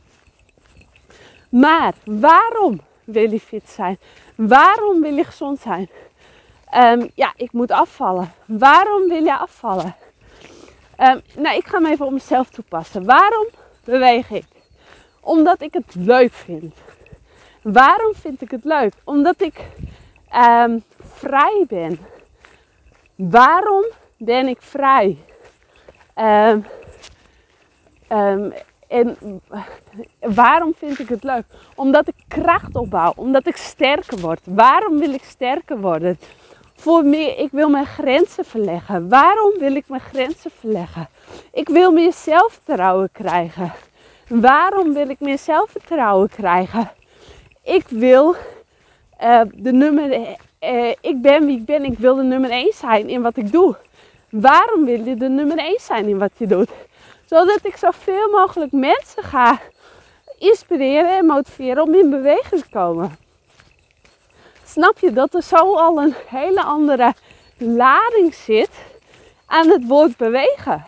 Maar 1.49 1.93
waarom 2.03 2.81
wil 3.03 3.31
je 3.31 3.39
fit 3.39 3.69
zijn? 3.69 3.97
Waarom 4.35 5.01
wil 5.01 5.15
je 5.15 5.23
gezond 5.23 5.59
zijn? 5.59 5.89
Um, 6.75 7.09
ja, 7.15 7.33
ik 7.35 7.51
moet 7.51 7.71
afvallen. 7.71 8.33
Waarom 8.45 9.07
wil 9.07 9.23
je 9.23 9.37
afvallen? 9.37 9.95
Um, 10.99 11.21
nou, 11.35 11.55
ik 11.55 11.67
ga 11.67 11.77
hem 11.77 11.91
even 11.91 12.05
op 12.05 12.11
mezelf 12.11 12.49
toepassen. 12.49 13.05
Waarom 13.05 13.47
beweeg 13.83 14.29
ik? 14.29 14.45
Omdat 15.21 15.61
ik 15.61 15.73
het 15.73 15.95
leuk 15.95 16.33
vind. 16.33 16.75
Waarom 17.61 18.13
vind 18.15 18.41
ik 18.41 18.51
het 18.51 18.63
leuk? 18.63 18.93
Omdat 19.03 19.41
ik 19.41 19.59
um, 20.35 20.83
vrij 20.99 21.65
ben. 21.67 21.99
Waarom 23.15 23.85
ben 24.17 24.47
ik 24.47 24.61
vrij? 24.61 25.17
En 26.13 26.65
waarom 30.19 30.73
vind 30.77 30.99
ik 30.99 31.09
het 31.09 31.23
leuk? 31.23 31.45
Omdat 31.75 32.07
ik 32.07 32.15
kracht 32.27 32.75
opbouw, 32.75 33.13
omdat 33.15 33.47
ik 33.47 33.55
sterker 33.55 34.19
word. 34.19 34.39
Waarom 34.43 34.99
wil 34.99 35.13
ik 35.13 35.23
sterker 35.23 35.79
worden? 35.79 36.19
Voor 36.83 37.05
meer, 37.05 37.37
ik 37.37 37.51
wil 37.51 37.69
mijn 37.69 37.85
grenzen 37.85 38.45
verleggen. 38.45 39.09
Waarom 39.09 39.53
wil 39.59 39.75
ik 39.75 39.83
mijn 39.87 40.01
grenzen 40.01 40.51
verleggen? 40.59 41.07
Ik 41.53 41.69
wil 41.69 41.91
meer 41.91 42.13
zelfvertrouwen 42.13 43.09
krijgen. 43.11 43.71
Waarom 44.27 44.93
wil 44.93 45.09
ik 45.09 45.19
meer 45.19 45.37
zelfvertrouwen 45.37 46.29
krijgen? 46.29 46.91
Ik 47.63 47.85
wil 47.87 48.35
uh, 49.21 49.41
de 49.53 49.71
nummer. 49.71 50.11
Uh, 50.11 50.89
ik 51.01 51.21
ben 51.21 51.45
wie 51.45 51.57
ik 51.57 51.65
ben. 51.65 51.83
Ik 51.83 51.97
wil 51.97 52.15
de 52.15 52.23
nummer 52.23 52.49
1 52.49 52.73
zijn 52.73 53.09
in 53.09 53.21
wat 53.21 53.37
ik 53.37 53.51
doe. 53.51 53.75
Waarom 54.29 54.85
wil 54.85 55.05
je 55.05 55.15
de 55.15 55.29
nummer 55.29 55.57
1 55.57 55.79
zijn 55.79 56.07
in 56.07 56.17
wat 56.17 56.31
je 56.37 56.47
doet? 56.47 56.69
Zodat 57.25 57.59
ik 57.63 57.75
zoveel 57.75 58.29
mogelijk 58.29 58.71
mensen 58.71 59.23
ga 59.23 59.59
inspireren 60.37 61.17
en 61.17 61.25
motiveren 61.25 61.83
om 61.83 61.93
in 61.93 62.09
beweging 62.09 62.61
te 62.61 62.69
komen. 62.69 63.22
Snap 64.73 64.99
je 64.99 65.11
dat 65.11 65.33
er 65.33 65.41
zo 65.41 65.75
al 65.75 66.01
een 66.01 66.15
hele 66.27 66.63
andere 66.63 67.13
lading 67.57 68.33
zit 68.33 68.69
aan 69.45 69.69
het 69.69 69.87
woord 69.87 70.17
bewegen? 70.17 70.85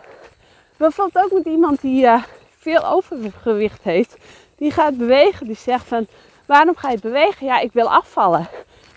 Bijvoorbeeld 0.76 1.24
ook 1.24 1.32
met 1.32 1.44
iemand 1.44 1.80
die 1.80 2.04
uh, 2.04 2.22
veel 2.58 2.86
overgewicht 2.86 3.82
heeft, 3.82 4.16
die 4.56 4.70
gaat 4.70 4.96
bewegen, 4.96 5.46
die 5.46 5.56
zegt 5.56 5.86
van 5.86 6.06
waarom 6.46 6.76
ga 6.76 6.90
je 6.90 6.98
bewegen? 6.98 7.46
Ja, 7.46 7.58
ik 7.58 7.72
wil 7.72 7.92
afvallen. 7.92 8.48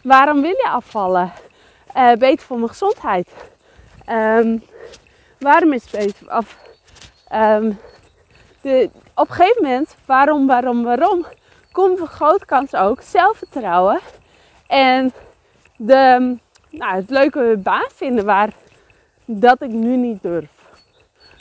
Waarom 0.04 0.42
wil 0.42 0.50
je 0.50 0.70
afvallen? 0.70 1.32
Uh, 1.96 2.14
beter 2.14 2.46
voor 2.46 2.58
mijn 2.58 2.70
gezondheid. 2.70 3.30
Um, 4.10 4.64
waarom 5.40 5.74
is 5.74 5.84
het 5.92 5.92
beter? 5.92 6.38
Of, 6.38 6.58
um, 7.34 7.80
de, 8.62 8.90
op 9.16 9.30
een 9.30 9.36
gegeven 9.36 9.64
moment, 9.64 9.96
waarom, 10.06 10.48
waarom, 10.48 10.84
waarom, 10.84 11.26
komt 11.72 12.00
een 12.00 12.08
grote 12.08 12.46
kans 12.46 12.76
ook 12.76 13.02
zelfvertrouwen. 13.02 14.00
En 14.70 15.14
de, 15.78 16.36
nou, 16.70 16.96
het 16.96 17.10
leuke 17.10 17.60
baan 17.64 17.90
vinden 17.94 18.26
waar 18.26 18.54
dat 19.26 19.62
ik 19.62 19.70
nu 19.70 19.96
niet 19.96 20.22
durf. 20.22 20.50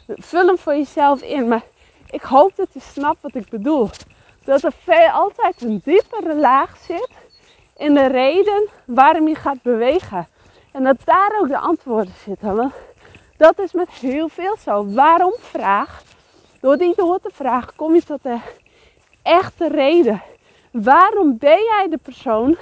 Vul 0.06 0.46
hem 0.46 0.58
voor 0.58 0.74
jezelf 0.74 1.22
in, 1.22 1.48
maar 1.48 1.62
ik 2.10 2.22
hoop 2.22 2.56
dat 2.56 2.68
je 2.72 2.80
snapt 2.80 3.22
wat 3.22 3.34
ik 3.34 3.48
bedoel. 3.48 3.90
Dat 4.44 4.62
er 4.62 4.72
veel, 4.82 5.08
altijd 5.08 5.62
een 5.62 5.80
diepere 5.84 6.34
laag 6.34 6.76
zit 6.86 7.08
in 7.76 7.94
de 7.94 8.06
reden 8.06 8.68
waarom 8.84 9.28
je 9.28 9.34
gaat 9.34 9.62
bewegen. 9.62 10.28
En 10.72 10.84
dat 10.84 10.96
daar 11.04 11.38
ook 11.40 11.48
de 11.48 11.58
antwoorden 11.58 12.14
zitten. 12.24 12.56
Want 12.56 12.74
dat 13.36 13.58
is 13.58 13.72
met 13.72 13.90
heel 13.90 14.28
veel 14.28 14.56
zo. 14.56 14.92
Waarom 14.92 15.34
vraag? 15.38 16.02
Door 16.60 16.76
die 16.76 16.94
door 16.96 17.20
te 17.20 17.30
vragen 17.32 17.72
kom 17.76 17.94
je 17.94 18.02
tot 18.02 18.22
de 18.22 18.38
echte 19.22 19.68
reden. 19.68 20.22
Waarom 20.70 21.38
ben 21.38 21.62
jij 21.64 21.86
de 21.90 21.98
persoon, 22.02 22.56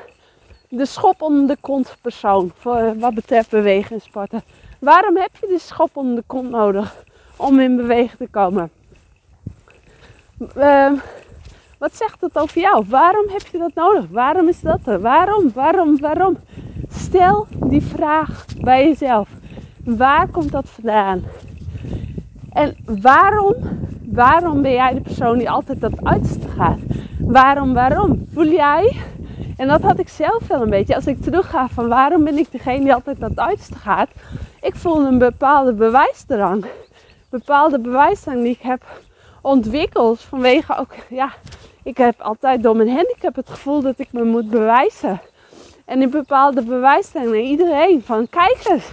de 0.68 0.87
schop 0.87 1.23
onder 1.23 1.46
de 1.46 1.56
kont 1.61 1.96
persoon, 2.00 2.52
voor 2.58 2.99
wat 2.99 3.14
betreft 3.14 3.50
bewegen 3.50 3.96
en 3.96 4.00
sporten? 4.00 4.42
Waarom 4.78 5.16
heb 5.16 5.30
je 5.40 5.46
de 5.46 5.58
schop 5.58 5.96
onder 5.96 6.16
de 6.16 6.25
kont 6.26 6.50
nodig 6.50 7.04
om 7.37 7.61
in 7.61 7.76
beweging 7.76 8.18
te 8.18 8.28
komen? 8.30 8.70
Uh, 10.56 10.92
wat 11.78 11.96
zegt 11.96 12.20
het 12.20 12.38
over 12.38 12.61
jou? 12.61 12.85
Waarom 12.88 13.28
heb 13.28 13.46
je 13.46 13.58
dat 13.58 13.75
nodig? 13.75 14.04
Waarom 14.11 14.49
is 14.49 14.61
dat 14.61 14.80
er? 14.85 15.00
Waarom? 15.00 15.50
Waarom? 15.54 16.00
Waarom? 16.00 16.37
Stel 16.88 17.46
die 17.50 17.82
vraag 17.82 18.44
bij 18.61 18.85
jezelf. 18.85 19.28
Waar 19.85 20.28
komt 20.28 20.52
dat 20.52 20.68
vandaan? 20.68 21.23
En 22.52 22.76
waarom, 22.85 23.54
waarom 24.04 24.62
ben 24.62 24.73
jij 24.73 24.94
de 24.94 25.00
persoon 25.00 25.38
die 25.38 25.50
altijd 25.50 25.80
dat 25.80 26.04
uiterste 26.04 26.49
gaat? 26.49 26.78
Waarom, 27.18 27.75
waarom? 27.75 28.26
Voel 28.32 28.49
jij, 28.49 28.96
en 29.56 29.68
dat 29.68 29.82
had 29.82 29.98
ik 29.98 30.08
zelf 30.08 30.46
wel 30.48 30.62
een 30.62 30.70
beetje, 30.70 30.94
als 30.94 31.06
ik 31.06 31.22
terugga 31.22 31.68
van 31.68 31.88
waarom 31.88 32.25
ben 32.25 32.38
ik 32.38 32.52
degene 32.52 32.84
die 32.84 32.94
altijd 32.94 33.20
dat 33.20 33.38
uiterste 33.38 33.75
gaat? 33.75 34.08
Ik 34.60 34.75
voel 34.75 35.06
een 35.06 35.18
bepaalde 35.18 35.72
bewijsdrang. 35.72 36.66
Bepaalde 37.30 37.78
bewijsdrang 37.78 38.42
die 38.42 38.52
ik 38.52 38.62
heb 38.62 38.84
ontwikkeld 39.42 40.20
vanwege 40.20 40.78
ook, 40.78 40.94
ja, 41.08 41.32
ik 41.82 41.96
heb 41.96 42.20
altijd 42.20 42.62
door 42.62 42.76
mijn 42.76 42.90
handicap 42.90 43.34
het 43.34 43.50
gevoel 43.50 43.80
dat 43.80 43.98
ik 43.98 44.12
me 44.12 44.25
moet 44.25 44.50
bewijzen. 44.50 45.20
En 45.84 46.02
in 46.02 46.10
bepaalde 46.10 46.62
bewijsdrang 46.62 47.26
naar 47.26 47.36
iedereen 47.36 48.02
van 48.04 48.28
kijk 48.28 48.60
eens, 48.68 48.92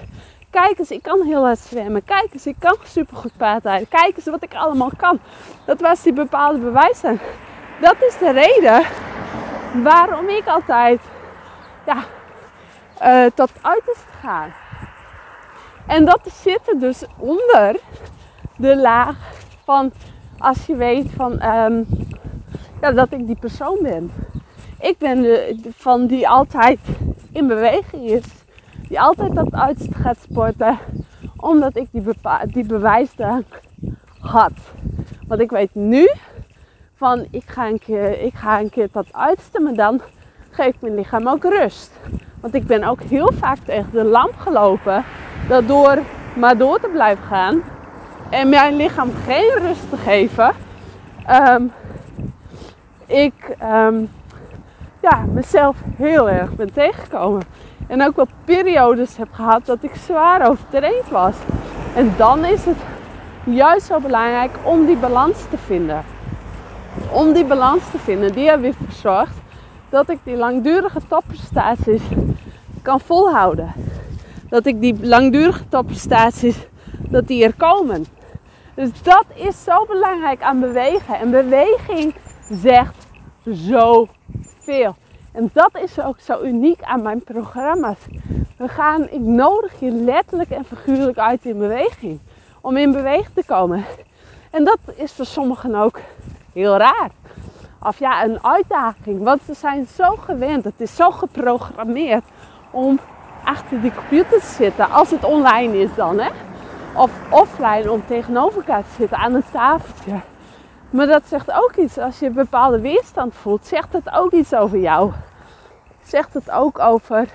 Kijk 0.54 0.80
eens, 0.80 0.92
ik 0.92 1.02
kan 1.02 1.22
heel 1.22 1.44
hard 1.44 1.60
zwemmen. 1.60 2.04
Kijk 2.04 2.28
eens, 2.34 2.46
ik 2.46 2.56
kan 2.60 2.76
supergoed 2.84 3.38
paardrijden. 3.38 3.88
Kijk 3.88 4.16
eens 4.16 4.26
wat 4.26 4.44
ik 4.44 4.54
allemaal 4.54 4.92
kan. 4.98 5.20
Dat 5.66 5.82
was 5.82 6.04
die 6.04 6.14
bepaalde 6.14 6.60
bewijzen. 6.60 7.20
Dat 7.82 7.96
is 8.00 8.18
de 8.18 8.32
reden 8.32 8.86
waarom 9.82 10.30
ik 10.30 10.48
altijd 10.48 11.02
ja, 11.86 12.04
uh, 13.04 13.32
tot 13.36 13.52
uiterst 13.62 14.06
ga. 14.22 14.48
En 15.88 16.06
dat 16.06 16.20
zit 16.34 16.60
er 16.66 16.80
dus 16.80 17.04
onder 17.18 17.76
de 18.58 18.78
laag 18.78 19.16
van 19.64 19.92
als 20.38 20.66
je 20.66 20.76
weet 20.76 21.12
van 21.16 21.32
um, 21.44 21.86
ja, 22.82 22.92
dat 22.92 23.12
ik 23.12 23.26
die 23.28 23.38
persoon 23.40 23.78
ben. 23.82 24.12
Ik 24.80 24.98
ben 24.98 25.22
de, 25.22 25.58
van 25.78 26.08
die 26.08 26.30
altijd 26.30 26.80
in 27.32 27.48
beweging 27.48 28.04
is 28.10 28.24
die 28.88 29.02
altijd 29.02 29.36
dat 29.36 29.54
uiterste 29.54 29.96
gaat 29.96 30.18
sporten. 30.22 30.80
Omdat 31.38 31.76
ik 31.76 31.88
die, 31.92 32.04
die 32.46 32.66
bewijsdrang 32.66 33.46
had. 34.20 34.52
Want 35.28 35.42
ik 35.42 35.50
weet 35.50 35.76
nu 35.76 36.10
van 37.04 37.26
ik 37.32 37.44
ga 37.46 37.68
een 37.68 37.80
keer, 37.80 38.22
ik 38.22 38.34
ga 38.34 38.60
een 38.60 38.70
keer 38.70 38.88
dat 38.92 39.06
uiterste, 39.12 39.60
maar 39.60 39.74
dan 39.74 40.02
geeft 40.50 40.82
mijn 40.82 40.96
lichaam 40.96 41.28
ook 41.28 41.44
rust. 41.44 41.92
Want 42.40 42.54
ik 42.54 42.68
ben 42.68 42.84
ook 42.84 43.02
heel 43.02 43.32
vaak 43.40 43.58
tegen 43.66 43.92
de 43.92 44.04
lamp 44.04 44.34
gelopen. 44.38 45.04
Dat 45.48 45.68
door 45.68 45.98
maar 46.36 46.58
door 46.58 46.80
te 46.80 46.88
blijven 46.88 47.24
gaan. 47.24 47.64
En 48.30 48.50
mijn 48.50 48.76
lichaam 48.76 49.12
geen 49.26 49.52
rust 49.62 49.90
te 49.90 49.98
geven. 49.98 50.52
Um, 51.30 51.72
ik 53.06 53.56
um, 53.64 54.10
ja, 55.02 55.24
mezelf 55.34 55.76
heel 55.96 56.30
erg 56.30 56.56
ben 56.56 56.74
tegengekomen. 56.74 57.44
En 57.88 58.04
ook 58.04 58.16
wel 58.16 58.28
periodes 58.46 59.18
heb 59.18 59.32
gehad 59.32 59.66
dat 59.66 59.84
ik 59.84 59.96
zwaar 59.96 60.50
overtraind 60.50 61.10
was. 61.10 61.36
En 61.96 62.14
dan 62.18 62.46
is 62.46 62.66
het 62.66 62.78
juist 63.44 63.86
zo 63.86 64.00
belangrijk 64.00 64.52
om 64.64 64.86
die 64.86 64.98
balans 64.98 65.38
te 65.50 65.58
vinden. 65.58 66.14
Om 67.12 67.34
die 67.34 67.46
balans 67.46 67.84
te 67.92 68.00
vinden, 68.00 68.32
die 68.32 68.46
hebben 68.46 68.62
weer 68.62 68.88
verzorgd 68.90 69.36
dat 69.90 70.10
ik 70.10 70.20
die 70.24 70.36
langdurige 70.36 71.00
topprestaties 71.08 72.02
kan 72.82 73.00
volhouden. 73.00 73.74
Dat 74.50 74.66
ik 74.66 74.82
die 74.82 74.96
langdurige 75.02 75.68
topprestaties, 75.70 76.58
dat 77.00 77.28
die 77.28 77.44
er 77.44 77.54
komen. 77.56 78.06
Dus 78.76 78.90
dat 79.02 79.26
is 79.34 79.64
zo 79.64 79.86
belangrijk 79.86 80.42
aan 80.42 80.60
bewegen. 80.60 81.20
En 81.20 81.32
beweging 81.32 82.16
zegt 82.50 83.08
zoveel. 83.44 84.96
En 85.32 85.50
dat 85.54 85.78
is 85.82 86.00
ook 86.00 86.20
zo 86.20 86.42
uniek 86.44 86.82
aan 86.82 87.02
mijn 87.02 87.24
programma's. 87.24 87.98
We 88.58 88.68
gaan, 88.68 89.10
ik 89.10 89.20
nodig 89.20 89.80
je 89.80 89.92
letterlijk 89.92 90.50
en 90.50 90.66
figuurlijk 90.66 91.18
uit 91.18 91.46
in 91.46 91.58
beweging. 91.58 92.20
Om 92.62 92.78
in 92.78 92.92
beweging 92.92 93.34
te 93.34 93.44
komen. 93.46 93.86
En 94.50 94.64
dat 94.64 94.80
is 94.96 95.12
voor 95.12 95.26
sommigen 95.26 95.76
ook 95.76 96.00
heel 96.54 96.78
raar. 96.78 97.10
Of 97.82 98.00
ja, 98.00 98.24
een 98.24 98.44
uitdaging. 98.44 99.24
Want 99.24 99.42
ze 99.46 99.54
zijn 99.54 99.88
zo 99.96 100.16
gewend. 100.16 100.64
Het 100.64 100.82
is 100.82 100.96
zo 100.96 101.12
geprogrammeerd 101.12 102.24
om 102.72 103.00
achter 103.44 103.82
die 103.82 103.94
computer 103.94 104.40
te 104.40 104.46
zitten. 104.46 104.90
Als 104.90 105.12
het 105.12 105.24
online 105.24 105.80
is 105.80 105.96
dan, 105.96 106.20
hè. 106.20 106.30
Of 106.96 107.12
offline 107.30 107.92
om 107.92 108.04
tegenover 108.08 108.58
elkaar 108.58 108.84
te 108.84 108.96
zitten 108.98 109.18
aan 109.18 109.34
een 109.34 109.44
tafeltje. 109.52 110.20
Maar 110.90 111.08
dat 111.08 111.24
zegt 111.28 111.52
ook 111.52 111.76
iets. 111.76 111.98
Als 111.98 112.20
je 112.20 112.26
een 112.26 112.34
bepaalde 112.34 112.80
weerstand 112.80 113.34
voelt, 113.36 113.66
zegt 113.66 113.94
het 113.94 114.12
ook 114.12 114.32
iets 114.32 114.54
over 114.54 114.80
jou. 114.80 115.12
Zegt 116.04 116.34
het 116.34 116.52
ook 116.52 116.80
over 116.80 117.28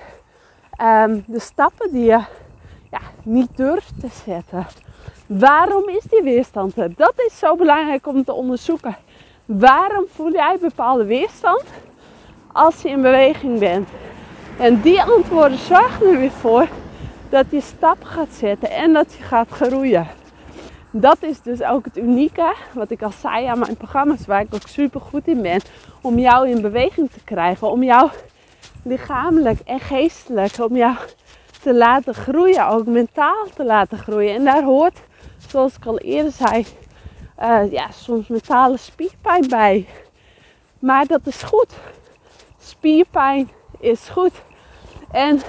um, 0.83 1.25
de 1.27 1.41
stappen 1.41 1.91
die 1.91 2.05
je 2.05 2.21
ja, 2.91 3.01
niet 3.23 3.57
durft 3.57 4.01
te 4.01 4.09
zetten. 4.25 4.67
Waarom 5.27 5.89
is 5.89 6.03
die 6.03 6.23
weerstand 6.23 6.77
er? 6.77 6.95
Dat 6.97 7.13
is 7.17 7.39
zo 7.39 7.57
belangrijk 7.57 8.07
om 8.07 8.25
te 8.25 8.33
onderzoeken. 8.33 8.97
Waarom 9.49 10.05
voel 10.15 10.33
jij 10.33 10.57
bepaalde 10.61 11.05
weerstand 11.05 11.65
als 12.53 12.83
je 12.83 12.89
in 12.89 13.03
beweging 13.03 13.59
bent? 13.59 13.89
En 14.59 14.81
die 14.81 15.03
antwoorden 15.03 15.59
zorgen 15.59 16.07
er 16.07 16.19
weer 16.19 16.31
voor 16.31 16.69
dat 17.29 17.47
je 17.51 17.61
stap 17.61 18.05
gaat 18.05 18.33
zetten 18.33 18.71
en 18.71 18.93
dat 18.93 19.15
je 19.15 19.23
gaat 19.23 19.49
groeien 19.49 20.07
dat 20.91 21.23
is 21.23 21.41
dus 21.43 21.63
ook 21.63 21.85
het 21.85 21.97
unieke, 21.97 22.55
wat 22.75 22.91
ik 22.91 23.03
al 23.03 23.13
zei 23.21 23.47
aan 23.47 23.59
mijn 23.59 23.77
programma's, 23.77 24.27
waar 24.27 24.41
ik 24.41 24.55
ook 24.55 24.69
super 24.69 25.01
goed 25.01 25.27
in 25.27 25.43
ben. 25.43 25.61
Om 26.01 26.19
jou 26.19 26.49
in 26.49 26.61
beweging 26.61 27.11
te 27.11 27.21
krijgen, 27.25 27.71
om 27.71 27.83
jou 27.83 28.11
lichamelijk 28.83 29.61
en 29.65 29.81
geestelijk, 29.81 30.59
om 30.59 30.77
jou 30.77 30.97
te 31.63 31.75
laten 31.75 32.15
groeien, 32.15 32.69
ook 32.69 32.87
mentaal 32.87 33.47
te 33.55 33.65
laten 33.65 33.99
groeien. 33.99 34.35
En 34.35 34.45
daar 34.45 34.63
hoort, 34.63 34.99
zoals 35.47 35.77
ik 35.77 35.87
al 35.87 35.99
eerder 35.99 36.33
zei, 36.33 36.67
uh, 37.43 37.73
ja, 37.73 37.91
soms 37.91 38.29
mentale 38.29 38.77
spierpijn 38.77 39.49
bij. 39.49 39.87
Maar 40.79 41.07
dat 41.07 41.21
is 41.25 41.43
goed. 41.43 41.75
Spierpijn 42.59 43.51
is 43.81 44.09
goed. 44.09 44.33
En 45.11 45.41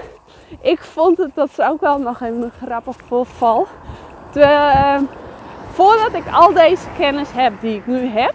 ik 0.60 0.80
vond 0.80 1.18
het, 1.18 1.34
dat 1.34 1.48
is 1.48 1.60
ook 1.60 1.80
wel 1.80 1.98
nog 1.98 2.20
een 2.20 2.50
grappig 2.64 2.96
voorval. 3.06 3.66
Terwijl, 4.30 5.06
voordat 5.72 6.14
ik 6.14 6.32
al 6.32 6.52
deze 6.52 6.86
kennis 6.98 7.32
heb 7.32 7.60
die 7.60 7.76
ik 7.76 7.86
nu 7.86 8.06
heb, 8.06 8.34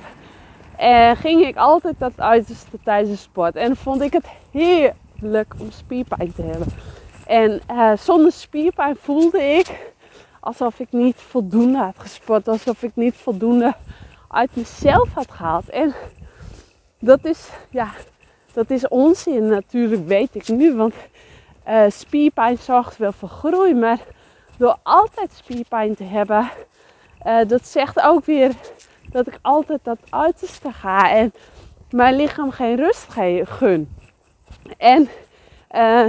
eh, 0.77 1.11
ging 1.15 1.45
ik 1.45 1.55
altijd 1.55 1.95
dat 1.97 2.11
uiterste 2.15 2.79
tijdens 2.83 3.09
de 3.09 3.17
sport. 3.17 3.55
En 3.55 3.75
vond 3.75 4.01
ik 4.01 4.13
het 4.13 4.27
heerlijk 4.51 5.53
om 5.57 5.71
spierpijn 5.71 6.33
te 6.33 6.41
hebben. 6.41 6.67
En 7.25 7.61
eh, 7.67 7.91
zonder 7.97 8.31
spierpijn 8.31 8.95
voelde 9.01 9.43
ik 9.43 9.93
alsof 10.45 10.79
ik 10.79 10.91
niet 10.91 11.15
voldoende 11.15 11.77
had 11.77 11.95
gesport. 11.97 12.47
Alsof 12.47 12.83
ik 12.83 12.91
niet 12.95 13.15
voldoende 13.15 13.75
uit 14.27 14.55
mezelf 14.55 15.13
had 15.13 15.31
gehaald. 15.31 15.69
En 15.69 15.93
dat 16.99 17.25
is, 17.25 17.49
ja, 17.69 17.91
dat 18.53 18.69
is 18.69 18.87
onzin 18.87 19.47
natuurlijk, 19.47 20.07
weet 20.07 20.35
ik 20.35 20.47
nu. 20.47 20.75
Want 20.75 20.93
uh, 21.67 21.83
spierpijn 21.87 22.57
zorgt 22.57 22.97
wel 22.97 23.11
voor 23.11 23.29
groei. 23.29 23.73
Maar 23.73 23.99
door 24.57 24.77
altijd 24.83 25.31
spierpijn 25.31 25.95
te 25.95 26.03
hebben, 26.03 26.49
uh, 27.25 27.39
dat 27.47 27.67
zegt 27.67 28.01
ook 28.01 28.25
weer 28.25 28.51
dat 29.11 29.27
ik 29.27 29.39
altijd 29.41 29.79
dat 29.83 29.99
uiterste 30.09 30.71
ga 30.71 31.11
en 31.11 31.33
mijn 31.89 32.15
lichaam 32.15 32.51
geen 32.51 32.75
rust 32.75 33.07
gun. 33.43 33.89
En 34.77 35.09
uh, 35.71 36.07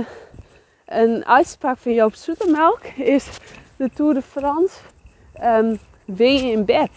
een 0.86 1.26
uitspraak 1.26 1.78
van 1.78 1.92
Joop 1.92 2.14
Zoetemelk 2.14 2.84
is 2.84 3.28
de 3.76 3.90
Tour 3.94 4.14
de 4.14 4.22
France 4.22 4.74
um, 5.42 5.78
win 6.04 6.46
je 6.46 6.52
in 6.52 6.64
bed. 6.64 6.90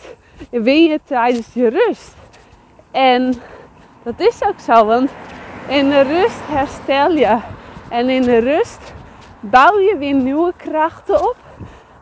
win 0.50 0.84
je 0.84 1.00
tijdens 1.04 1.54
je 1.54 1.68
rust. 1.68 2.16
En 2.92 3.34
dat 4.04 4.20
is 4.20 4.44
ook 4.44 4.60
zo, 4.60 4.86
want 4.86 5.10
in 5.68 5.90
de 5.90 6.02
rust 6.02 6.40
herstel 6.48 7.12
je. 7.12 7.40
En 7.90 8.10
in 8.10 8.22
de 8.22 8.38
rust 8.38 8.94
bouw 9.40 9.80
je 9.80 9.98
weer 9.98 10.14
nieuwe 10.14 10.54
krachten 10.58 11.30
op 11.30 11.38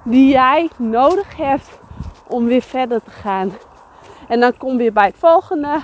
die 0.04 0.32
jij 0.32 0.70
nodig 0.78 1.38
hebt 1.38 1.80
om 2.28 2.46
weer 2.46 2.62
verder 2.62 3.04
te 3.04 3.10
gaan. 3.10 3.54
En 4.28 4.40
dan 4.40 4.58
kom 4.58 4.82
je 4.82 4.92
bij 4.92 5.06
het 5.06 5.16
volgende. 5.18 5.80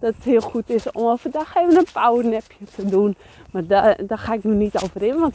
Dat 0.00 0.14
het 0.14 0.24
heel 0.24 0.40
goed 0.40 0.70
is 0.70 0.92
om 0.92 1.06
overdag 1.06 1.56
even 1.56 1.76
een 1.76 1.86
powernapje 1.92 2.64
te 2.76 2.84
doen. 2.88 3.16
Maar 3.50 3.66
daar, 3.66 3.96
daar 4.06 4.18
ga 4.18 4.32
ik 4.32 4.44
nu 4.44 4.54
niet 4.54 4.82
over 4.82 5.02
in, 5.02 5.18
want 5.18 5.34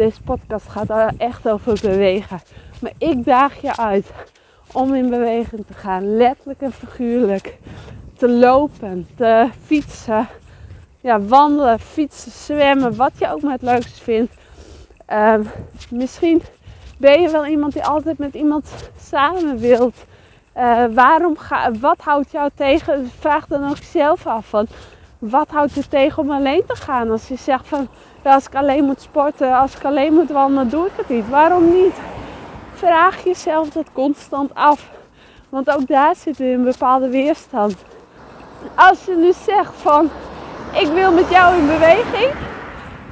deze 0.00 0.22
podcast 0.22 0.68
gaat 0.68 1.14
echt 1.16 1.48
over 1.48 1.78
bewegen. 1.82 2.40
Maar 2.80 2.92
ik 2.98 3.24
daag 3.24 3.60
je 3.60 3.76
uit 3.76 4.10
om 4.72 4.94
in 4.94 5.10
beweging 5.10 5.66
te 5.66 5.72
gaan. 5.72 6.16
Letterlijk 6.16 6.60
en 6.60 6.72
figuurlijk. 6.72 7.58
Te 8.16 8.28
lopen, 8.28 9.08
te 9.16 9.48
fietsen. 9.64 10.28
Ja, 11.00 11.20
wandelen, 11.20 11.78
fietsen, 11.78 12.32
zwemmen. 12.32 12.96
Wat 12.96 13.12
je 13.18 13.32
ook 13.32 13.42
maar 13.42 13.52
het 13.52 13.62
leukste 13.62 14.02
vindt. 14.02 14.34
Ehm, 15.06 15.42
misschien 15.90 16.42
ben 16.96 17.20
je 17.20 17.30
wel 17.30 17.46
iemand 17.46 17.72
die 17.72 17.84
altijd 17.84 18.18
met 18.18 18.34
iemand 18.34 18.70
samen 19.00 19.58
wilt. 19.58 19.96
Uh, 20.56 20.84
waarom 20.94 21.38
ga, 21.38 21.72
wat 21.72 22.00
houdt 22.00 22.30
jou 22.30 22.50
tegen? 22.54 23.10
Vraag 23.18 23.46
dan 23.46 23.70
ook 23.70 23.76
zelf 23.76 24.26
af 24.26 24.46
van 24.46 24.66
wat 25.18 25.48
houdt 25.48 25.72
je 25.72 25.88
tegen 25.88 26.22
om 26.22 26.30
alleen 26.30 26.62
te 26.66 26.76
gaan? 26.76 27.10
Als 27.10 27.28
je 27.28 27.36
zegt 27.36 27.68
van 27.68 27.88
als 28.22 28.46
ik 28.46 28.54
alleen 28.54 28.84
moet 28.84 29.00
sporten, 29.00 29.58
als 29.58 29.76
ik 29.76 29.84
alleen 29.84 30.12
moet 30.12 30.30
wandelen, 30.30 30.68
doe 30.68 30.86
ik 30.86 30.92
het 30.96 31.08
niet. 31.08 31.28
Waarom 31.28 31.72
niet? 31.72 31.94
Vraag 32.74 33.24
jezelf 33.24 33.68
dat 33.68 33.92
constant 33.92 34.54
af. 34.54 34.90
Want 35.48 35.70
ook 35.70 35.86
daar 35.86 36.16
zit 36.16 36.40
een 36.40 36.64
bepaalde 36.64 37.08
weerstand. 37.08 37.76
Als 38.74 39.04
je 39.04 39.16
nu 39.16 39.32
zegt 39.32 39.72
van 39.74 40.10
ik 40.72 40.86
wil 40.86 41.12
met 41.12 41.30
jou 41.30 41.58
in 41.58 41.66
beweging. 41.66 42.32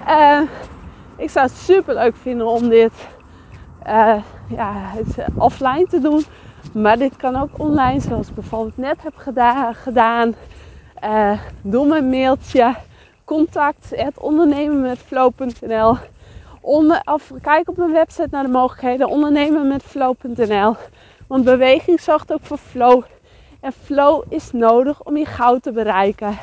Uh, 0.09 0.41
ik 1.17 1.31
zou 1.31 1.47
het 1.47 1.57
super 1.57 1.95
leuk 1.95 2.17
vinden 2.17 2.47
om 2.47 2.69
dit 2.69 2.93
uh, 3.87 4.15
ja, 4.49 4.73
offline 5.35 5.87
te 5.87 6.01
doen. 6.01 6.25
Maar 6.73 6.99
dit 6.99 7.17
kan 7.17 7.37
ook 7.37 7.51
online, 7.57 8.01
zoals 8.01 8.29
ik 8.29 8.35
bijvoorbeeld 8.35 8.77
net 8.77 9.03
heb 9.03 9.15
gedaan. 9.73 10.35
Uh, 11.05 11.39
doe 11.63 11.97
een 11.97 12.09
mailtje. 12.09 12.75
Contact 13.29 13.95
ondernemen 14.15 14.81
met 14.81 14.99
flow.nl. 14.99 15.97
Of 17.05 17.33
kijk 17.41 17.69
op 17.69 17.77
mijn 17.77 17.93
website 17.93 18.29
naar 18.31 18.43
de 18.43 18.51
mogelijkheden. 18.51 19.09
Ondernemen 19.09 19.69
met 19.69 19.83
flow.nl. 19.83 20.77
Want 21.27 21.45
beweging 21.45 22.01
zorgt 22.01 22.33
ook 22.33 22.43
voor 22.43 22.59
flow. 22.59 23.03
En 23.61 23.73
flow 23.73 24.23
is 24.29 24.53
nodig 24.53 25.05
om 25.05 25.17
je 25.17 25.25
goud 25.25 25.63
te 25.63 25.73
bereiken. 25.73 26.39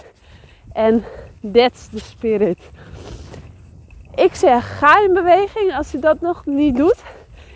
En 0.73 1.03
that's 1.53 1.87
the 1.87 1.99
spirit. 1.99 2.59
Ik 4.15 4.35
zeg, 4.35 4.77
ga 4.77 5.03
in 5.03 5.13
beweging 5.13 5.75
als 5.75 5.91
je 5.91 5.99
dat 5.99 6.21
nog 6.21 6.45
niet 6.45 6.75
doet. 6.77 7.03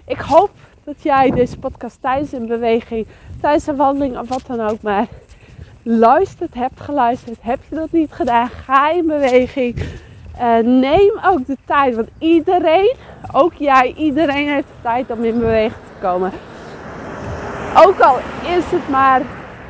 Ik 0.05 0.19
hoop 0.19 0.51
dat 0.83 1.03
jij 1.03 1.31
deze 1.31 1.59
podcast 1.59 2.01
tijdens 2.01 2.31
een 2.31 2.47
beweging, 2.47 3.07
tijdens 3.41 3.67
een 3.67 3.75
wandeling 3.75 4.17
of 4.17 4.29
wat 4.29 4.43
dan 4.47 4.61
ook 4.61 4.81
maar 4.81 5.07
luistert, 5.83 6.53
hebt 6.53 6.81
geluisterd. 6.81 7.37
Heb 7.41 7.59
je 7.69 7.75
dat 7.75 7.91
niet 7.91 8.11
gedaan? 8.11 8.49
Ga 8.49 8.91
in 8.91 9.05
beweging. 9.05 9.75
Uh, 10.35 10.57
neem 10.57 11.11
ook 11.25 11.45
de 11.45 11.57
tijd, 11.65 11.95
want 11.95 12.07
iedereen, 12.17 12.95
ook 13.31 13.53
jij, 13.53 13.93
iedereen 13.97 14.47
heeft 14.47 14.67
de 14.67 14.81
tijd 14.81 15.11
om 15.11 15.23
in 15.23 15.39
beweging 15.39 15.83
te 15.85 16.01
komen. 16.01 16.31
Ook 17.75 17.99
al 17.99 18.17
is 18.57 18.71
het 18.71 18.89
maar 18.89 19.21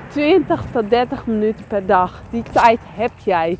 20 0.07 0.63
tot 0.71 0.89
30 0.89 1.25
minuten 1.25 1.67
per 1.67 1.85
dag, 1.85 2.21
die 2.29 2.43
tijd 2.51 2.79
heb 2.95 3.11
jij. 3.23 3.57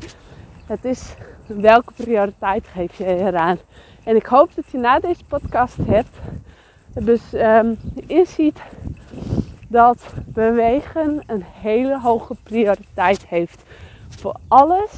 Het 0.66 0.84
is 0.84 1.14
welke 1.46 1.92
prioriteit 1.96 2.66
geef 2.72 2.98
je 2.98 3.04
eraan. 3.04 3.58
En 4.04 4.16
ik 4.16 4.26
hoop 4.26 4.54
dat 4.54 4.64
je 4.70 4.78
na 4.78 4.98
deze 4.98 5.24
podcast 5.24 5.76
hebt 5.86 6.18
dus 6.94 7.20
um, 7.34 7.78
inziet 8.06 8.60
dat 9.70 10.12
bewegen 10.26 11.22
een 11.26 11.44
hele 11.60 12.00
hoge 12.00 12.34
prioriteit 12.42 13.26
heeft 13.26 13.62
voor 14.08 14.36
alles 14.48 14.90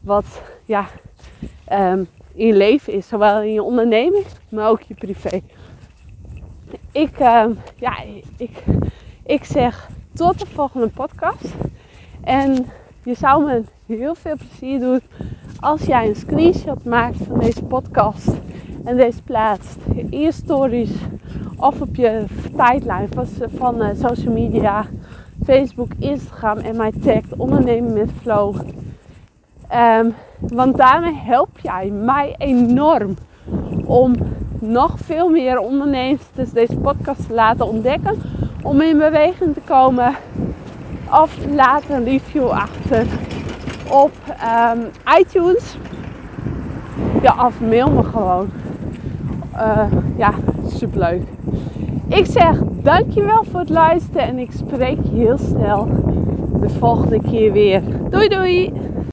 wat 0.00 0.42
ja, 0.64 0.86
um, 1.72 2.08
in 2.34 2.46
je 2.46 2.54
leven 2.54 2.92
is, 2.92 3.08
zowel 3.08 3.42
in 3.42 3.52
je 3.52 3.62
onderneming, 3.62 4.24
maar 4.48 4.68
ook 4.68 4.82
je 4.82 4.94
privé. 4.94 5.40
Ik, 6.92 7.20
um, 7.20 7.58
ja, 7.76 8.02
ik, 8.36 8.64
ik 9.24 9.44
zeg 9.44 9.88
tot 10.12 10.38
de 10.38 10.46
volgende 10.46 10.88
podcast. 10.88 11.54
En 12.20 12.66
je 13.02 13.14
zou 13.14 13.44
me 13.44 13.62
heel 13.86 14.14
veel 14.14 14.36
plezier 14.36 14.80
doen 14.80 15.00
als 15.60 15.82
jij 15.82 16.08
een 16.08 16.16
screenshot 16.16 16.84
maakt 16.84 17.16
van 17.16 17.38
deze 17.38 17.64
podcast 17.64 18.28
en 18.84 18.96
deze 18.96 19.22
plaatst 19.22 19.78
in 19.94 20.20
je 20.20 20.32
stories 20.32 20.90
of 21.60 21.80
op 21.80 21.96
je 21.96 22.24
tijdlijn 22.56 23.08
van, 23.14 23.26
van 23.56 23.82
uh, 23.82 23.88
social 23.98 24.34
media, 24.34 24.86
Facebook, 25.44 25.90
Instagram 25.98 26.58
en 26.58 26.76
mij 26.76 26.92
tagt 27.04 27.36
ondernemen 27.36 27.92
met 27.92 28.10
flow. 28.20 28.56
Um, 29.74 30.14
want 30.38 30.76
daarmee 30.76 31.14
help 31.14 31.58
jij 31.62 31.90
mij 31.90 32.34
enorm 32.38 33.14
om 33.84 34.14
nog 34.60 34.98
veel 34.98 35.28
meer 35.28 35.58
ondernemers 35.58 36.22
dus 36.34 36.50
deze 36.50 36.76
podcast 36.76 37.26
te 37.26 37.34
laten 37.34 37.66
ontdekken, 37.66 38.22
om 38.62 38.80
in 38.80 38.98
beweging 38.98 39.54
te 39.54 39.60
komen. 39.64 40.14
Of 41.22 41.38
laat 41.54 41.82
een 41.88 42.04
review 42.04 42.48
achter 42.48 43.06
op 43.88 44.12
um, 44.74 44.86
iTunes. 45.18 45.76
Ja, 47.22 47.46
of 47.46 47.60
mail 47.60 47.90
me 47.90 48.02
gewoon. 48.02 48.50
Uh, 49.54 49.92
ja, 50.16 50.32
superleuk. 50.80 51.22
Ik 52.08 52.26
zeg 52.26 52.62
dankjewel 52.82 53.44
voor 53.44 53.60
het 53.60 53.68
luisteren 53.68 54.22
en 54.22 54.38
ik 54.38 54.50
spreek 54.52 54.98
heel 55.12 55.38
snel 55.38 55.88
de 56.60 56.68
volgende 56.68 57.20
keer 57.30 57.52
weer. 57.52 57.82
Doei 58.10 58.28
doei! 58.28 58.72